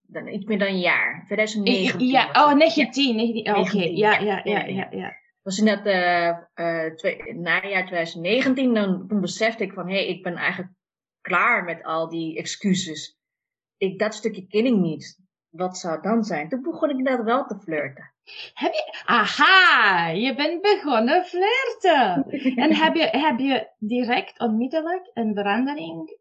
dan, 0.02 0.28
iets 0.28 0.44
meer 0.44 0.58
dan 0.58 0.68
een 0.68 0.80
jaar. 0.80 1.24
2019. 1.26 2.06
Ja, 2.06 2.30
oh, 2.32 2.54
19, 2.54 3.16
19 3.16 3.56
oké, 3.56 3.60
okay. 3.60 3.92
ja, 3.92 4.18
ja, 4.18 4.40
ja, 4.44 4.64
ja, 4.64 4.88
ja. 4.90 5.18
Was 5.42 5.58
in 5.58 5.64
dat 5.64 5.86
uh, 5.86 6.38
uh, 6.54 6.94
twee, 6.94 7.34
najaar 7.34 7.86
2019, 7.86 8.74
dan, 8.74 9.08
toen 9.08 9.20
besefte 9.20 9.64
ik 9.64 9.72
van, 9.72 9.88
hé, 9.88 9.94
hey, 9.94 10.06
ik 10.06 10.22
ben 10.22 10.36
eigenlijk 10.36 10.72
klaar 11.20 11.64
met 11.64 11.82
al 11.82 12.08
die 12.08 12.38
excuses. 12.38 13.18
Ik, 13.76 13.98
dat 13.98 14.14
stukje 14.14 14.46
ken 14.46 14.66
ik 14.66 14.76
niet. 14.76 15.18
Wat 15.48 15.78
zou 15.78 16.02
dan 16.02 16.24
zijn? 16.24 16.48
Toen 16.48 16.62
begon 16.62 16.98
ik 16.98 17.04
dat 17.04 17.24
wel 17.24 17.46
te 17.46 17.58
flirten. 17.58 18.12
Heb 18.54 18.72
je, 18.72 19.02
aha, 19.04 20.08
je 20.08 20.34
bent 20.34 20.62
begonnen 20.62 21.24
flirten. 21.24 22.24
en 22.64 22.74
heb 22.74 22.94
je, 22.94 23.08
heb 23.10 23.38
je 23.38 23.70
direct 23.78 24.40
onmiddellijk 24.40 25.10
een 25.14 25.34
verandering 25.34 26.18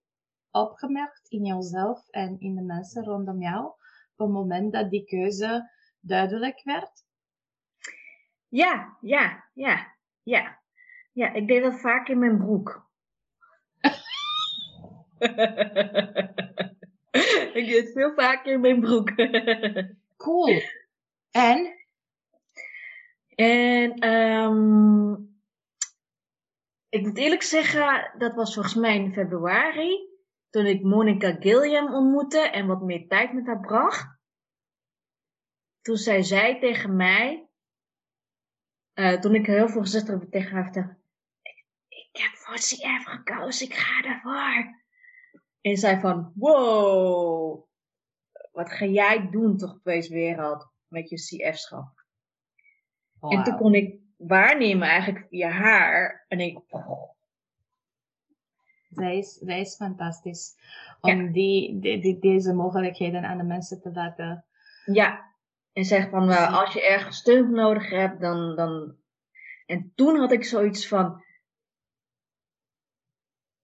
opgemerkt 0.52 1.30
in 1.30 1.46
jezelf 1.46 2.08
en 2.10 2.40
in 2.40 2.56
de 2.56 2.62
mensen 2.62 3.04
rondom 3.04 3.42
jou 3.42 3.66
op 3.66 4.26
het 4.26 4.30
moment 4.30 4.74
dat 4.74 4.90
die 4.90 5.06
keuze 5.06 5.70
duidelijk 6.00 6.62
werd? 6.64 7.08
Ja, 8.50 8.98
ja, 9.02 9.50
ja, 9.54 9.96
ja. 10.24 10.60
Ja, 11.12 11.34
ik 11.34 11.48
deed 11.48 11.64
dat 11.64 11.80
vaak 11.80 12.08
in 12.08 12.20
mijn 12.20 12.38
broek. 12.38 12.88
ik 17.54 17.66
deed 17.68 17.84
het 17.84 17.92
veel 17.92 18.14
vaker 18.14 18.54
in 18.54 18.62
mijn 18.62 18.80
broek. 18.80 19.12
cool. 20.24 20.62
En 21.32 21.78
en 23.40 24.10
um, 24.14 25.40
ik 26.90 27.02
moet 27.02 27.18
eerlijk 27.18 27.42
zeggen, 27.42 28.12
dat 28.18 28.36
was 28.36 28.54
volgens 28.54 28.76
mij 28.76 28.96
in 28.96 29.14
februari, 29.14 30.10
toen 30.50 30.66
ik 30.66 30.84
Monica 30.84 31.32
Gilliam 31.40 31.94
ontmoette 31.94 32.40
en 32.40 32.68
wat 32.68 32.82
meer 32.82 33.08
tijd 33.08 33.34
met 33.34 33.46
haar 33.46 33.60
bracht. 33.60 34.18
Toen 35.82 35.98
zei 35.98 36.24
zij 36.24 36.60
tegen 36.60 36.96
mij, 36.96 37.49
uh, 39.00 39.20
toen 39.20 39.36
ik 39.36 39.46
heel 39.46 39.70
veel 39.70 39.82
gezegd 39.82 40.08
heb 40.08 40.32
tegen 40.32 40.52
haar, 40.52 40.98
ik, 41.42 41.66
ik 41.88 42.10
heb 42.12 42.32
voor 42.32 42.56
CF 42.56 43.04
gekozen, 43.04 43.68
ik 43.68 43.74
ga 43.74 44.04
ervoor. 44.04 44.78
En 45.62 45.78
zei 45.78 46.00
van, 46.00 46.32
wow, 46.36 47.64
wat 48.52 48.72
ga 48.72 48.86
jij 48.86 49.30
doen 49.30 49.58
toch 49.58 49.80
deze 49.84 50.14
wereld 50.14 50.68
met 50.88 51.10
je 51.10 51.16
CF-schap? 51.16 52.00
En 53.20 53.44
toen 53.44 53.58
kon 53.58 53.74
ik 53.74 54.00
waarnemen 54.18 54.88
eigenlijk 54.88 55.28
via 55.30 55.50
haar. 55.50 56.26
En 56.28 56.40
ik. 56.40 56.62
Oh. 56.70 57.10
Zij 58.90 59.18
is, 59.18 59.34
zij 59.34 59.60
is 59.60 59.76
fantastisch. 59.76 60.56
Om 61.02 61.32
die, 61.32 61.80
die, 61.80 62.20
deze 62.20 62.54
mogelijkheden 62.54 63.26
aan 63.26 63.38
de 63.38 63.44
mensen 63.44 63.82
te 63.82 63.92
laten. 63.92 64.46
Ja. 64.86 65.29
En 65.74 65.84
zeg 65.86 66.10
van, 66.10 66.30
uh, 66.30 66.60
als 66.60 66.74
je 66.74 66.88
ergens 66.88 67.18
steun 67.18 67.52
nodig 67.52 67.90
hebt, 67.90 68.22
dan, 68.22 68.56
dan. 68.56 68.96
En 69.66 69.92
toen 69.96 70.16
had 70.16 70.32
ik 70.32 70.44
zoiets 70.44 70.88
van. 70.88 71.24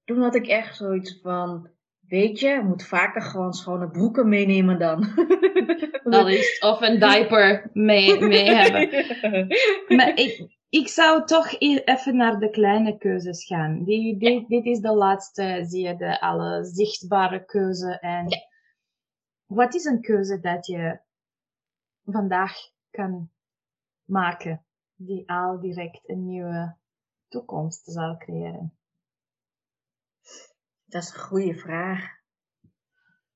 Toen 0.03 0.21
had 0.21 0.35
ik 0.35 0.47
echt 0.47 0.75
zoiets 0.75 1.19
van. 1.21 1.69
Weet 2.07 2.39
je, 2.39 2.47
je 2.47 2.61
moet 2.61 2.83
vaker 2.83 3.21
gewoon 3.21 3.53
schone 3.53 3.89
broeken 3.89 4.29
meenemen 4.29 4.79
dan. 4.79 5.07
Dat 6.03 6.29
is, 6.29 6.59
of 6.59 6.81
een 6.81 6.99
diaper 6.99 7.69
mee, 7.73 8.19
mee 8.19 8.49
hebben. 8.49 8.89
Maar 9.97 10.17
ik, 10.17 10.55
ik 10.69 10.87
zou 10.87 11.25
toch 11.25 11.59
even 11.59 12.15
naar 12.15 12.39
de 12.39 12.49
kleine 12.49 12.97
keuzes 12.97 13.45
gaan. 13.45 13.83
Die, 13.83 14.17
Dit 14.47 14.65
is 14.65 14.79
de 14.79 14.93
laatste, 14.93 15.65
zie 15.67 15.87
je, 15.87 15.95
de 15.95 16.19
alle 16.21 16.63
zichtbare 16.63 17.45
keuze. 17.45 17.99
En 17.99 18.27
ja. 18.27 18.37
wat 19.45 19.73
is 19.73 19.85
een 19.85 20.01
keuze 20.01 20.39
dat 20.39 20.65
je 20.65 20.99
vandaag 22.05 22.53
kan 22.89 23.31
maken? 24.03 24.65
die 24.95 25.29
al 25.29 25.59
direct 25.59 26.09
een 26.09 26.25
nieuwe 26.25 26.75
toekomst 27.27 27.91
zal 27.91 28.17
creëren? 28.17 28.77
Dat 30.85 31.03
is 31.03 31.13
een 31.13 31.19
goede 31.19 31.55
vraag. 31.55 32.19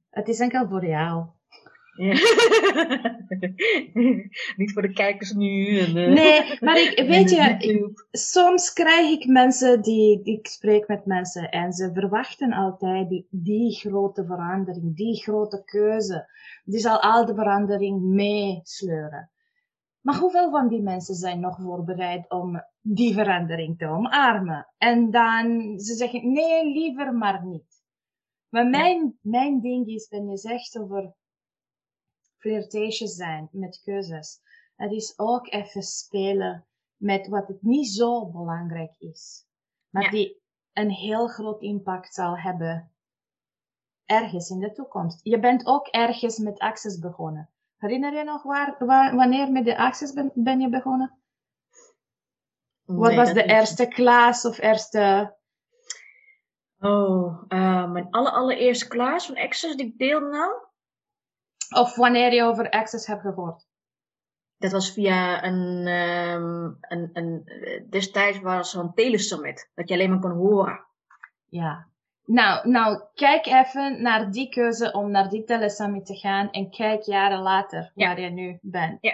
Het 0.10 0.28
is 0.28 0.40
enkel 0.40 0.68
voor 0.68 0.86
jou. 0.86 1.28
Niet 4.58 4.72
voor 4.74 4.82
de 4.82 4.92
kijkers 4.94 5.32
nu. 5.32 5.80
En, 5.80 5.98
uh, 5.98 6.14
nee, 6.14 6.58
maar 6.60 6.78
ik, 6.78 7.04
weet 7.08 7.30
je, 7.30 7.56
ik, 7.60 8.06
soms 8.12 8.74
krijg 8.74 9.10
ik 9.10 9.26
mensen 9.26 9.82
die, 9.82 10.24
ik 10.24 10.48
spreek 10.48 10.88
met 10.88 11.06
mensen 11.06 11.50
en 11.50 11.74
ze 11.74 11.92
verwachten 11.94 12.54
altijd 12.54 13.10
die, 13.10 13.28
die 13.30 13.76
grote 13.76 14.26
verandering, 14.26 14.96
die 14.96 15.22
grote 15.22 15.64
keuze. 15.64 16.30
Die 16.64 16.80
zal 16.80 17.02
al 17.02 17.26
de 17.26 17.36
verandering 17.36 18.02
meesleuren. 18.02 19.32
Maar 20.02 20.18
hoeveel 20.18 20.50
van 20.50 20.68
die 20.68 20.82
mensen 20.82 21.16
zijn 21.16 21.40
nog 21.40 21.62
voorbereid 21.62 22.32
om 22.32 22.64
die 22.82 23.14
verandering 23.14 23.78
te 23.78 23.88
omarmen? 23.88 24.74
En 24.78 25.12
dan 25.12 25.80
ze 25.80 25.94
zeggen, 25.94 26.32
nee, 26.32 26.66
liever 26.66 27.14
maar 27.14 27.46
niet. 27.46 27.84
Maar 28.50 28.68
mijn, 28.68 29.18
mijn 29.22 29.62
ding 29.62 29.88
is, 29.88 30.08
ben 30.08 30.30
je 30.30 30.38
zegt 30.38 30.80
over 30.80 31.14
flirtation 32.40 33.10
zijn 33.10 33.50
met 33.52 33.82
keuzes, 33.84 34.42
het 34.76 34.92
is 34.92 35.14
ook 35.18 35.52
even 35.52 35.82
spelen 35.82 36.66
met 36.98 37.28
wat 37.28 37.48
het 37.48 37.62
niet 37.62 37.88
zo 37.88 38.26
belangrijk 38.26 38.96
is. 38.98 39.46
Maar 39.90 40.12
die 40.12 40.42
een 40.74 40.90
heel 40.90 41.28
groot 41.28 41.62
impact 41.62 42.14
zal 42.14 42.38
hebben 42.38 42.92
ergens 44.06 44.50
in 44.50 44.60
de 44.60 44.72
toekomst. 44.72 45.20
Je 45.24 45.40
bent 45.40 45.66
ook 45.66 45.88
ergens 45.88 46.38
met 46.38 46.60
Access 46.60 47.00
begonnen. 47.00 47.50
Herinner 47.78 48.14
je 48.14 48.24
nog 48.24 48.44
waar, 48.44 48.76
waar 48.86 49.16
wanneer 49.16 49.52
met 49.52 49.66
de 49.66 49.78
Access 49.78 50.14
ben, 50.14 50.32
ben 50.34 50.60
je 50.60 50.70
begonnen? 50.70 51.18
Wat 52.84 53.14
was 53.14 53.34
de 53.34 53.44
eerste 53.44 53.88
klas 53.88 54.46
of 54.46 54.58
eerste... 54.58 55.36
Oh, 56.80 57.44
uh, 57.48 57.92
mijn 57.92 58.10
aller, 58.10 58.32
allereerste 58.32 58.88
klas 58.88 59.26
van 59.26 59.38
Access 59.38 59.76
die 59.76 59.86
ik 59.86 59.98
deelnam? 59.98 60.69
Of 61.76 61.96
wanneer 61.96 62.34
je 62.34 62.44
over 62.44 62.70
Access 62.70 63.08
hebt 63.08 63.22
gehoord? 63.22 63.68
Dat 64.58 64.72
was 64.72 64.92
via 64.92 65.44
een, 65.44 65.88
um, 65.88 66.78
een, 66.82 67.10
een 67.14 67.44
destijds 67.90 68.40
was 68.40 68.72
zo'n 68.72 68.94
telesummit, 68.94 69.72
dat 69.76 69.90
je 69.90 69.94
alleen 69.94 70.10
maar 70.10 70.20
kon 70.20 70.32
horen. 70.32 70.86
Ja. 71.50 71.88
Nou, 72.26 72.70
nou, 72.70 73.04
kijk 73.14 73.46
even 73.46 74.02
naar 74.02 74.32
die 74.32 74.50
keuze 74.50 74.92
om 74.92 75.12
naar 75.12 75.30
die 75.30 75.44
telesummit 75.44 76.06
te 76.06 76.16
gaan 76.16 76.52
en 76.52 76.70
kijk 76.70 77.04
jaren 77.04 77.40
later 77.40 77.92
waar 77.96 78.20
je 78.20 78.30
nu 78.30 78.58
bent. 78.62 78.98
Ja. 79.02 79.14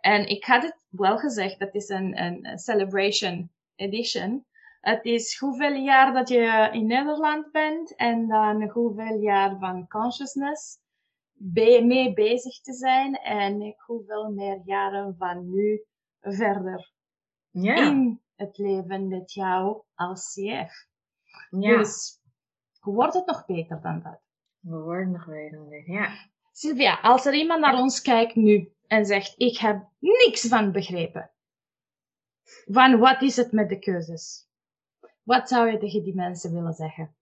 En 0.00 0.26
ik 0.26 0.44
had 0.44 0.62
het 0.62 0.76
wel 0.88 1.18
gezegd, 1.18 1.58
dat 1.58 1.74
is 1.74 1.88
een, 1.88 2.22
een 2.22 2.58
celebration 2.58 3.50
edition. 3.76 4.44
Het 4.80 5.04
is 5.04 5.38
hoeveel 5.38 5.74
jaar 5.74 6.12
dat 6.12 6.28
je 6.28 6.68
in 6.72 6.86
Nederland 6.86 7.52
bent 7.52 7.96
en 7.96 8.28
dan 8.28 8.62
hoeveel 8.62 9.20
jaar 9.20 9.58
van 9.58 9.88
consciousness 9.88 10.78
mee 11.84 12.12
bezig 12.12 12.60
te 12.60 12.72
zijn 12.72 13.14
en 13.14 13.74
hoeveel 13.86 14.30
meer 14.30 14.60
jaren 14.64 15.14
van 15.18 15.50
nu 15.50 15.84
verder 16.20 16.92
ja. 17.50 17.76
in 17.76 18.20
het 18.34 18.58
leven 18.58 19.08
met 19.08 19.32
jou 19.32 19.82
als 19.94 20.32
CF. 20.32 20.86
Ja. 21.50 21.76
Dus 21.76 22.20
wordt 22.80 23.14
het 23.14 23.26
nog 23.26 23.46
beter 23.46 23.80
dan 23.82 24.02
dat? 24.02 24.20
We 24.58 24.76
worden 24.76 25.10
nog 25.10 25.26
beter 25.26 25.58
dan 25.58 25.68
dit, 25.68 25.86
ja. 25.86 26.30
Sylvia, 26.52 27.00
als 27.00 27.26
er 27.26 27.34
iemand 27.34 27.60
naar 27.60 27.78
ons 27.78 28.00
kijkt 28.00 28.34
nu 28.34 28.72
en 28.86 29.06
zegt, 29.06 29.34
ik 29.36 29.58
heb 29.58 29.88
niks 29.98 30.48
van 30.48 30.72
begrepen. 30.72 31.30
Van 32.64 32.98
wat 32.98 33.22
is 33.22 33.36
het 33.36 33.52
met 33.52 33.68
de 33.68 33.78
keuzes? 33.78 34.48
Wat 35.22 35.48
zou 35.48 35.70
je 35.70 35.78
tegen 35.78 36.02
die 36.02 36.14
mensen 36.14 36.52
willen 36.52 36.72
zeggen? 36.72 37.16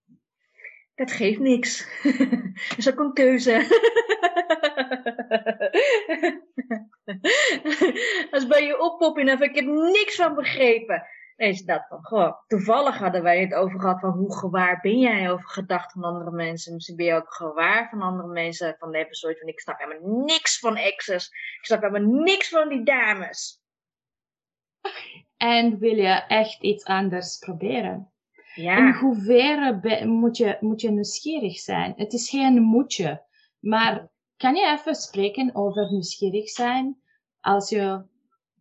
Dat 0.94 1.12
geeft 1.12 1.38
niks. 1.38 1.88
Dat 2.68 2.78
is 2.78 2.90
ook 2.90 2.98
een 2.98 3.12
keuze. 3.12 3.54
Als 8.30 8.46
bij 8.46 8.64
je 8.64 8.80
oppoppen 8.80 9.28
heb 9.28 9.42
ik 9.42 9.56
er 9.56 9.66
niks 9.66 10.16
van 10.16 10.34
begrepen. 10.34 11.06
Nee, 11.36 11.48
is 11.48 11.62
dat 11.62 11.86
van, 11.88 12.04
goh, 12.04 12.32
toevallig 12.46 12.98
hadden 12.98 13.22
wij 13.22 13.40
het 13.40 13.54
over 13.54 13.80
gehad 13.80 14.00
van 14.00 14.10
hoe 14.10 14.38
gewaar 14.38 14.80
ben 14.80 14.98
jij 14.98 15.30
over 15.30 15.48
gedachten 15.48 16.00
van 16.00 16.12
andere 16.12 16.30
mensen. 16.30 16.74
Misschien 16.74 16.96
ben 16.96 17.06
je 17.06 17.14
ook 17.14 17.34
gewaar 17.34 17.88
van 17.88 18.02
andere 18.02 18.28
mensen. 18.28 18.76
Van 18.78 18.94
hebben 18.94 19.14
zoiets 19.14 19.40
van, 19.40 19.48
ik 19.48 19.60
snap 19.60 19.78
helemaal 19.78 20.24
niks 20.24 20.58
van 20.58 20.76
exes. 20.76 21.26
Ik 21.58 21.64
snap 21.64 21.82
helemaal 21.82 22.22
niks 22.22 22.48
van 22.48 22.68
die 22.68 22.82
dames. 22.82 23.62
En 25.36 25.78
wil 25.78 25.96
je 25.96 26.24
echt 26.26 26.62
iets 26.62 26.84
anders 26.84 27.38
proberen? 27.38 28.09
Ja. 28.54 28.76
In 28.76 28.92
hoeverre 28.92 30.06
moet 30.06 30.36
je, 30.36 30.56
moet 30.60 30.80
je 30.80 30.90
nieuwsgierig 30.90 31.58
zijn? 31.58 31.92
Het 31.96 32.12
is 32.12 32.30
geen 32.30 32.62
moetje. 32.62 33.22
Maar 33.58 34.08
kan 34.36 34.54
je 34.54 34.76
even 34.78 34.94
spreken 34.94 35.54
over 35.54 35.90
nieuwsgierig 35.90 36.48
zijn 36.48 37.00
als 37.40 37.68
je 37.68 38.02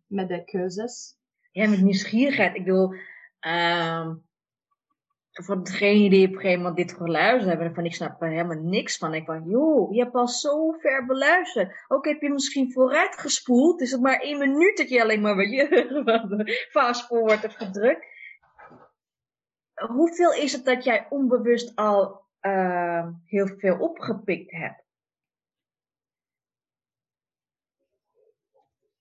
met 0.06 0.28
de 0.28 0.44
keuzes? 0.44 1.18
Ja, 1.52 1.68
met 1.68 1.80
nieuwsgierigheid. 1.80 2.54
Ik 2.54 2.64
bedoel, 2.64 2.94
um, 3.40 4.28
voor 5.32 5.64
degene 5.64 6.10
die 6.10 6.26
op 6.26 6.32
een 6.32 6.40
gegeven 6.40 6.58
moment 6.58 6.76
dit 6.76 6.92
geluisterd 6.92 7.48
hebben, 7.48 7.74
van 7.74 7.84
ik 7.84 7.94
snap 7.94 8.22
er 8.22 8.28
helemaal 8.28 8.62
niks 8.62 8.96
van. 8.96 9.14
Ik 9.14 9.24
van, 9.24 9.44
joh, 9.48 9.92
je 9.94 10.02
hebt 10.02 10.14
al 10.14 10.28
zo 10.28 10.70
ver 10.70 11.06
beluisterd. 11.06 11.84
Ook 11.88 12.04
heb 12.04 12.20
je 12.20 12.30
misschien 12.30 12.72
vooruit 12.72 13.18
gespoeld. 13.18 13.80
Is 13.80 13.90
het 13.90 14.00
maar 14.00 14.20
één 14.20 14.38
minuut 14.38 14.76
dat 14.76 14.88
je 14.88 15.02
alleen 15.02 15.20
maar 15.20 15.36
wat 15.36 15.50
je 15.50 16.66
fast 16.72 17.06
forward 17.06 17.42
hebt 17.42 17.56
gedrukt. 17.56 18.06
Hoeveel 19.88 20.32
is 20.32 20.52
het 20.52 20.64
dat 20.64 20.84
jij 20.84 21.06
onbewust 21.10 21.76
al 21.76 22.20
uh, 22.42 23.08
heel 23.24 23.46
veel 23.46 23.78
opgepikt 23.78 24.50
hebt? 24.50 24.82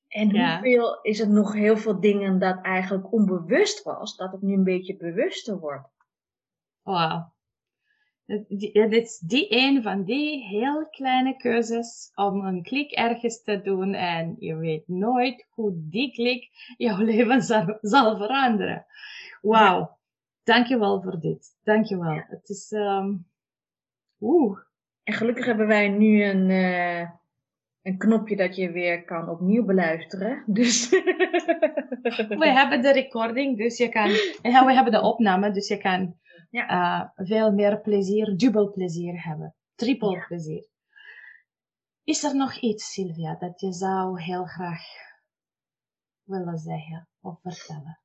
En 0.07 0.29
Ja. 0.29 0.53
hoeveel 0.53 1.01
is 1.01 1.19
het 1.19 1.29
nog 1.29 1.53
heel 1.53 1.77
veel 1.77 1.99
dingen 1.99 2.39
dat 2.39 2.61
eigenlijk 2.61 3.13
onbewust 3.13 3.83
was, 3.83 4.15
dat 4.15 4.31
het 4.31 4.41
nu 4.41 4.53
een 4.53 4.63
beetje 4.63 4.97
bewuster 4.97 5.59
wordt? 5.59 5.89
Wauw. 6.81 7.33
Het 8.25 8.91
is 8.93 9.19
die 9.19 9.47
een 9.49 9.81
van 9.81 10.03
die 10.03 10.43
heel 10.43 10.87
kleine 10.89 11.35
keuzes 11.37 12.11
om 12.15 12.45
een 12.45 12.63
klik 12.63 12.91
ergens 12.91 13.43
te 13.43 13.61
doen 13.61 13.93
en 13.93 14.35
je 14.39 14.55
weet 14.55 14.87
nooit 14.87 15.47
hoe 15.49 15.71
die 15.75 16.11
klik 16.11 16.49
jouw 16.77 16.97
leven 17.11 17.41
zal, 17.41 17.77
zal 17.81 18.17
veranderen. 18.17 18.85
Wauw. 19.41 19.98
Dankjewel 20.53 21.01
voor 21.01 21.19
dit. 21.19 21.57
Dankjewel. 21.63 22.23
Het 22.27 22.49
is, 22.49 22.71
ehm 22.71 23.15
oeh. 24.19 24.59
En 25.03 25.13
gelukkig 25.13 25.45
hebben 25.45 25.67
wij 25.67 25.89
nu 25.89 26.23
een, 26.23 26.49
eh, 26.49 27.09
een 27.81 27.97
knopje 27.97 28.35
dat 28.35 28.55
je 28.55 28.71
weer 28.71 29.05
kan 29.05 29.29
opnieuw 29.29 29.65
beluisteren. 29.65 30.43
Dus 30.45 30.89
We 32.43 32.47
hebben 32.55 32.81
de 32.81 32.91
recording, 32.91 33.57
dus 33.57 33.77
je 33.77 33.89
kan, 33.89 34.09
ja, 34.53 34.65
we 34.65 34.73
hebben 34.73 34.91
de 34.93 35.01
opname, 35.01 35.51
dus 35.51 35.67
je 35.67 35.77
kan 35.77 36.17
Ja. 36.49 36.67
eh, 36.67 37.25
veel 37.27 37.51
meer 37.51 37.81
plezier, 37.81 38.38
dubbel 38.38 38.71
plezier 38.71 39.23
hebben. 39.23 39.55
Triple 39.75 40.12
Ja. 40.12 40.25
plezier. 40.27 40.67
Is 42.03 42.23
er 42.23 42.35
nog 42.35 42.55
iets, 42.55 42.93
Sylvia, 42.93 43.35
dat 43.35 43.59
je 43.59 43.71
zou 43.73 44.21
heel 44.21 44.45
graag 44.45 44.81
willen 46.23 46.57
zeggen 46.57 47.07
of 47.21 47.39
vertellen? 47.41 47.99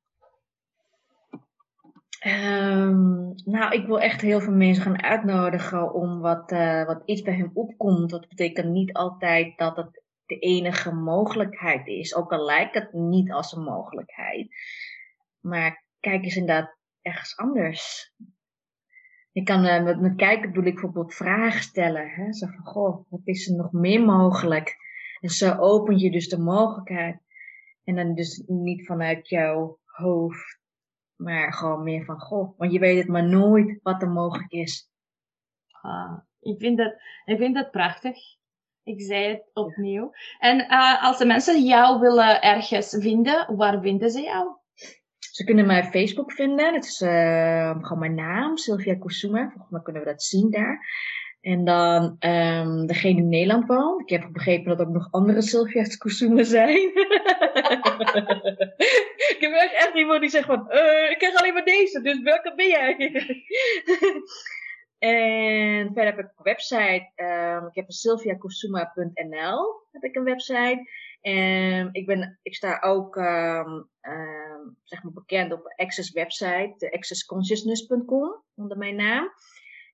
Ehm, 2.19 3.33
nou, 3.45 3.73
ik 3.73 3.85
wil 3.85 3.99
echt 3.99 4.21
heel 4.21 4.39
veel 4.41 4.53
mensen 4.53 4.83
gaan 4.83 5.03
uitnodigen 5.03 5.93
om 5.93 6.19
wat, 6.19 6.51
eh, 6.51 6.85
wat 6.85 7.01
iets 7.05 7.21
bij 7.21 7.35
hen 7.35 7.51
opkomt. 7.53 8.09
Dat 8.09 8.27
betekent 8.27 8.71
niet 8.71 8.93
altijd 8.93 9.57
dat 9.57 9.75
het 9.75 10.03
de 10.25 10.39
enige 10.39 10.93
mogelijkheid 10.93 11.87
is. 11.87 12.15
Ook 12.15 12.31
al 12.31 12.45
lijkt 12.45 12.73
het 12.73 12.93
niet 12.93 13.31
als 13.31 13.51
een 13.51 13.63
mogelijkheid. 13.63 14.47
Maar 15.39 15.83
kijk 15.99 16.23
eens 16.23 16.35
inderdaad 16.35 16.77
ergens 17.01 17.37
anders. 17.37 18.13
Je 19.31 19.43
kan 19.43 19.65
eh, 19.65 19.83
met, 19.83 20.01
met 20.01 20.15
kijken 20.15 20.49
bedoel 20.49 20.65
ik 20.65 20.73
bijvoorbeeld 20.73 21.13
vragen 21.13 21.61
stellen. 21.61 22.09
Hè? 22.09 22.33
Zo 22.33 22.47
van, 22.47 22.65
goh, 22.65 23.05
wat 23.09 23.21
is 23.23 23.49
er 23.49 23.55
nog 23.55 23.71
meer 23.71 24.01
mogelijk? 24.01 24.75
En 25.19 25.29
zo 25.29 25.55
open 25.57 25.97
je 25.97 26.11
dus 26.11 26.29
de 26.29 26.39
mogelijkheid. 26.39 27.19
En 27.83 27.95
dan 27.95 28.15
dus 28.15 28.43
niet 28.47 28.85
vanuit 28.85 29.29
jouw 29.29 29.79
hoofd 29.85 30.63
maar 31.15 31.53
gewoon 31.53 31.83
meer 31.83 32.05
van, 32.05 32.19
goh, 32.19 32.57
want 32.57 32.71
je 32.71 32.79
weet 32.79 32.97
het 32.97 33.07
maar 33.07 33.29
nooit 33.29 33.79
wat 33.83 34.01
er 34.01 34.09
mogelijk 34.09 34.51
is. 34.51 34.89
Ah, 35.81 36.17
ik, 36.39 36.59
vind 36.59 36.77
dat, 36.77 36.95
ik 37.25 37.37
vind 37.37 37.55
dat 37.55 37.71
prachtig. 37.71 38.17
Ik 38.83 39.01
zei 39.01 39.27
het 39.27 39.49
opnieuw. 39.53 40.11
En 40.39 40.67
eh, 40.67 41.03
als 41.03 41.17
de 41.17 41.25
mensen 41.25 41.63
jou 41.63 41.99
willen 41.99 42.41
ergens 42.41 42.95
vinden, 42.99 43.55
waar 43.55 43.81
vinden 43.81 44.09
ze 44.09 44.21
jou? 44.21 44.55
Ze 45.19 45.43
kunnen 45.43 45.65
mij 45.65 45.85
op 45.85 45.91
Facebook 45.91 46.31
vinden. 46.31 46.73
Dat 46.73 46.83
is 46.83 47.01
eh, 47.01 47.75
gewoon 47.81 47.99
mijn 47.99 48.15
naam, 48.15 48.57
Sylvia 48.57 48.95
Kusuma. 48.95 49.49
Volgens 49.49 49.69
mij 49.69 49.81
kunnen 49.81 50.01
we 50.01 50.07
dat 50.07 50.23
zien 50.23 50.51
daar. 50.51 50.79
En 51.41 51.65
dan 51.65 52.15
ehm 52.19 52.85
degene 52.85 53.13
die 53.13 53.23
in 53.23 53.29
Nederland 53.29 53.67
woont. 53.67 54.01
Ik 54.01 54.09
heb 54.09 54.29
begrepen 54.31 54.69
dat 54.69 54.79
er 54.79 54.87
ook 54.87 54.93
nog 54.93 55.07
andere 55.11 55.41
Sylvia's 55.41 55.97
Kusuma 55.97 56.43
zijn. 56.43 56.77
ik 59.35 59.37
heb 59.39 59.51
echt, 59.51 59.73
echt 59.73 59.95
iemand 59.95 60.21
die 60.21 60.29
zegt 60.29 60.45
van, 60.45 60.65
uh, 60.69 61.09
ik 61.09 61.17
krijg 61.17 61.35
alleen 61.35 61.53
maar 61.53 61.65
deze, 61.65 62.01
dus 62.01 62.21
welke 62.21 62.55
ben 62.55 62.67
jij? 62.67 62.95
en 64.97 65.85
verder 65.93 66.15
heb 66.15 66.19
ik 66.19 66.31
een 66.35 66.43
website, 66.43 67.11
um, 67.15 67.67
ik 67.67 67.75
heb 67.75 67.85
een 67.87 67.93
heb 69.91 70.03
ik 70.03 70.15
een 70.15 70.23
website. 70.23 70.89
En 71.21 71.89
ik, 71.91 72.05
ben, 72.05 72.39
ik 72.41 72.55
sta 72.55 72.79
ook 72.81 73.15
um, 73.15 73.89
um, 74.01 74.77
zeg 74.83 75.03
maar 75.03 75.13
bekend 75.13 75.53
op 75.53 75.73
Access 75.75 76.11
website, 76.11 76.73
de 76.77 76.91
accessconsciousness.com, 76.91 78.43
onder 78.55 78.77
mijn 78.77 78.95
naam. 78.95 79.31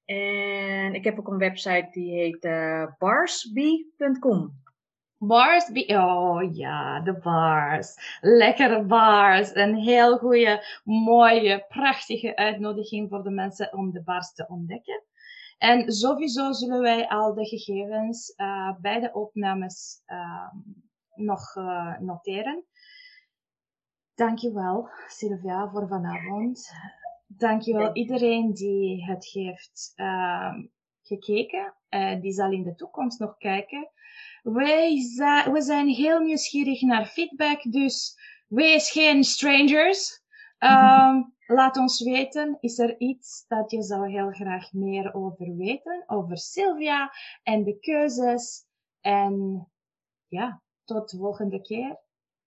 En 0.06 0.94
ik 0.94 1.04
heb 1.04 1.20
ook 1.20 1.28
een 1.28 1.38
website 1.38 1.88
die 1.92 2.14
heet 2.14 2.46
uh, 2.46 2.88
barsby.com. 2.98 4.61
Barsby, 5.24 5.86
oh 5.96 6.56
ja, 6.56 7.00
de 7.00 7.14
bars. 7.14 8.18
Lekkere 8.22 8.84
bars. 8.84 9.56
Een 9.56 9.76
heel 9.76 10.18
goede, 10.18 10.82
mooie, 10.84 11.66
prachtige 11.68 12.36
uitnodiging 12.36 13.10
voor 13.10 13.24
de 13.24 13.30
mensen 13.30 13.74
om 13.74 13.92
de 13.92 14.04
bars 14.04 14.34
te 14.34 14.48
ontdekken. 14.48 15.04
En 15.58 15.92
sowieso 15.92 16.52
zullen 16.52 16.82
wij 16.82 17.08
al 17.08 17.34
de 17.34 17.46
gegevens 17.46 18.34
uh, 18.38 18.74
bij 18.80 19.00
de 19.00 19.14
opnames 19.14 20.02
uh, 20.08 20.48
nog 21.16 21.56
uh, 21.56 22.00
noteren. 22.00 22.66
Dankjewel, 24.16 24.90
Sylvia, 25.08 25.70
voor 25.70 25.88
vanavond. 25.88 26.72
Dankjewel 27.28 27.94
iedereen 27.94 28.54
die 28.54 29.06
het 29.06 29.26
heeft 29.26 29.94
uh, 29.96 30.54
gekeken. 31.02 31.74
Uh, 31.90 32.22
die 32.22 32.32
zal 32.32 32.52
in 32.52 32.64
de 32.64 32.76
toekomst 32.76 33.20
nog 33.20 33.38
kijken. 33.38 33.90
Wij 34.42 34.96
we 35.52 35.62
zijn 35.62 35.88
heel 35.88 36.20
nieuwsgierig 36.20 36.82
naar 36.82 37.06
feedback, 37.06 37.72
dus 37.72 38.16
wees 38.48 38.92
geen 38.92 39.24
strangers. 39.24 40.22
Um, 40.60 41.34
laat 41.46 41.78
ons 41.78 42.04
weten, 42.04 42.58
is 42.60 42.80
er 42.80 43.00
iets 43.00 43.46
dat 43.48 43.72
je 43.72 43.82
zou 43.82 44.12
heel 44.12 44.32
graag 44.32 44.74
meer 44.74 45.14
over 45.14 45.56
weten, 45.56 46.04
over 46.08 46.38
Sylvia 46.38 47.12
en 47.44 47.64
de 47.64 47.80
keuzes. 47.80 48.66
En 49.02 49.68
ja, 50.28 50.62
tot 50.84 51.10
de 51.10 51.18
volgende 51.18 51.62
keer. 51.62 52.00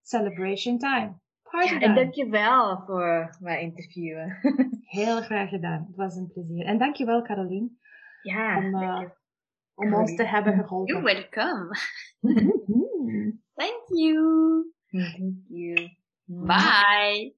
Celebration 0.02 0.78
time. 0.78 1.18
Party 1.42 1.74
ja, 1.74 1.80
en 1.80 1.94
dankjewel 1.94 2.82
voor 2.86 3.36
mijn 3.40 3.61
interviewen. 3.61 4.38
Heel 4.98 5.20
graag 5.20 5.48
gedaan. 5.48 5.84
Het 5.86 5.96
was 5.96 6.16
een 6.16 6.32
plezier. 6.32 6.64
En 6.64 6.78
dankjewel 6.78 7.22
Caroline. 7.22 7.70
Ja, 8.24 8.56
om, 8.58 8.82
uh, 8.82 9.02
om 9.74 9.94
ons 9.94 10.16
te 10.16 10.24
hebben 10.24 10.52
geholpen. 10.52 10.94
You're 10.94 11.14
welcome. 11.14 11.76
Thank 13.54 13.82
you. 13.88 14.72
Thank 14.90 15.36
you. 15.48 15.90
Bye. 16.24 17.34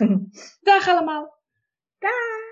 Dag 0.60 0.88
allemaal. 0.88 1.34
Dag. 1.98 2.45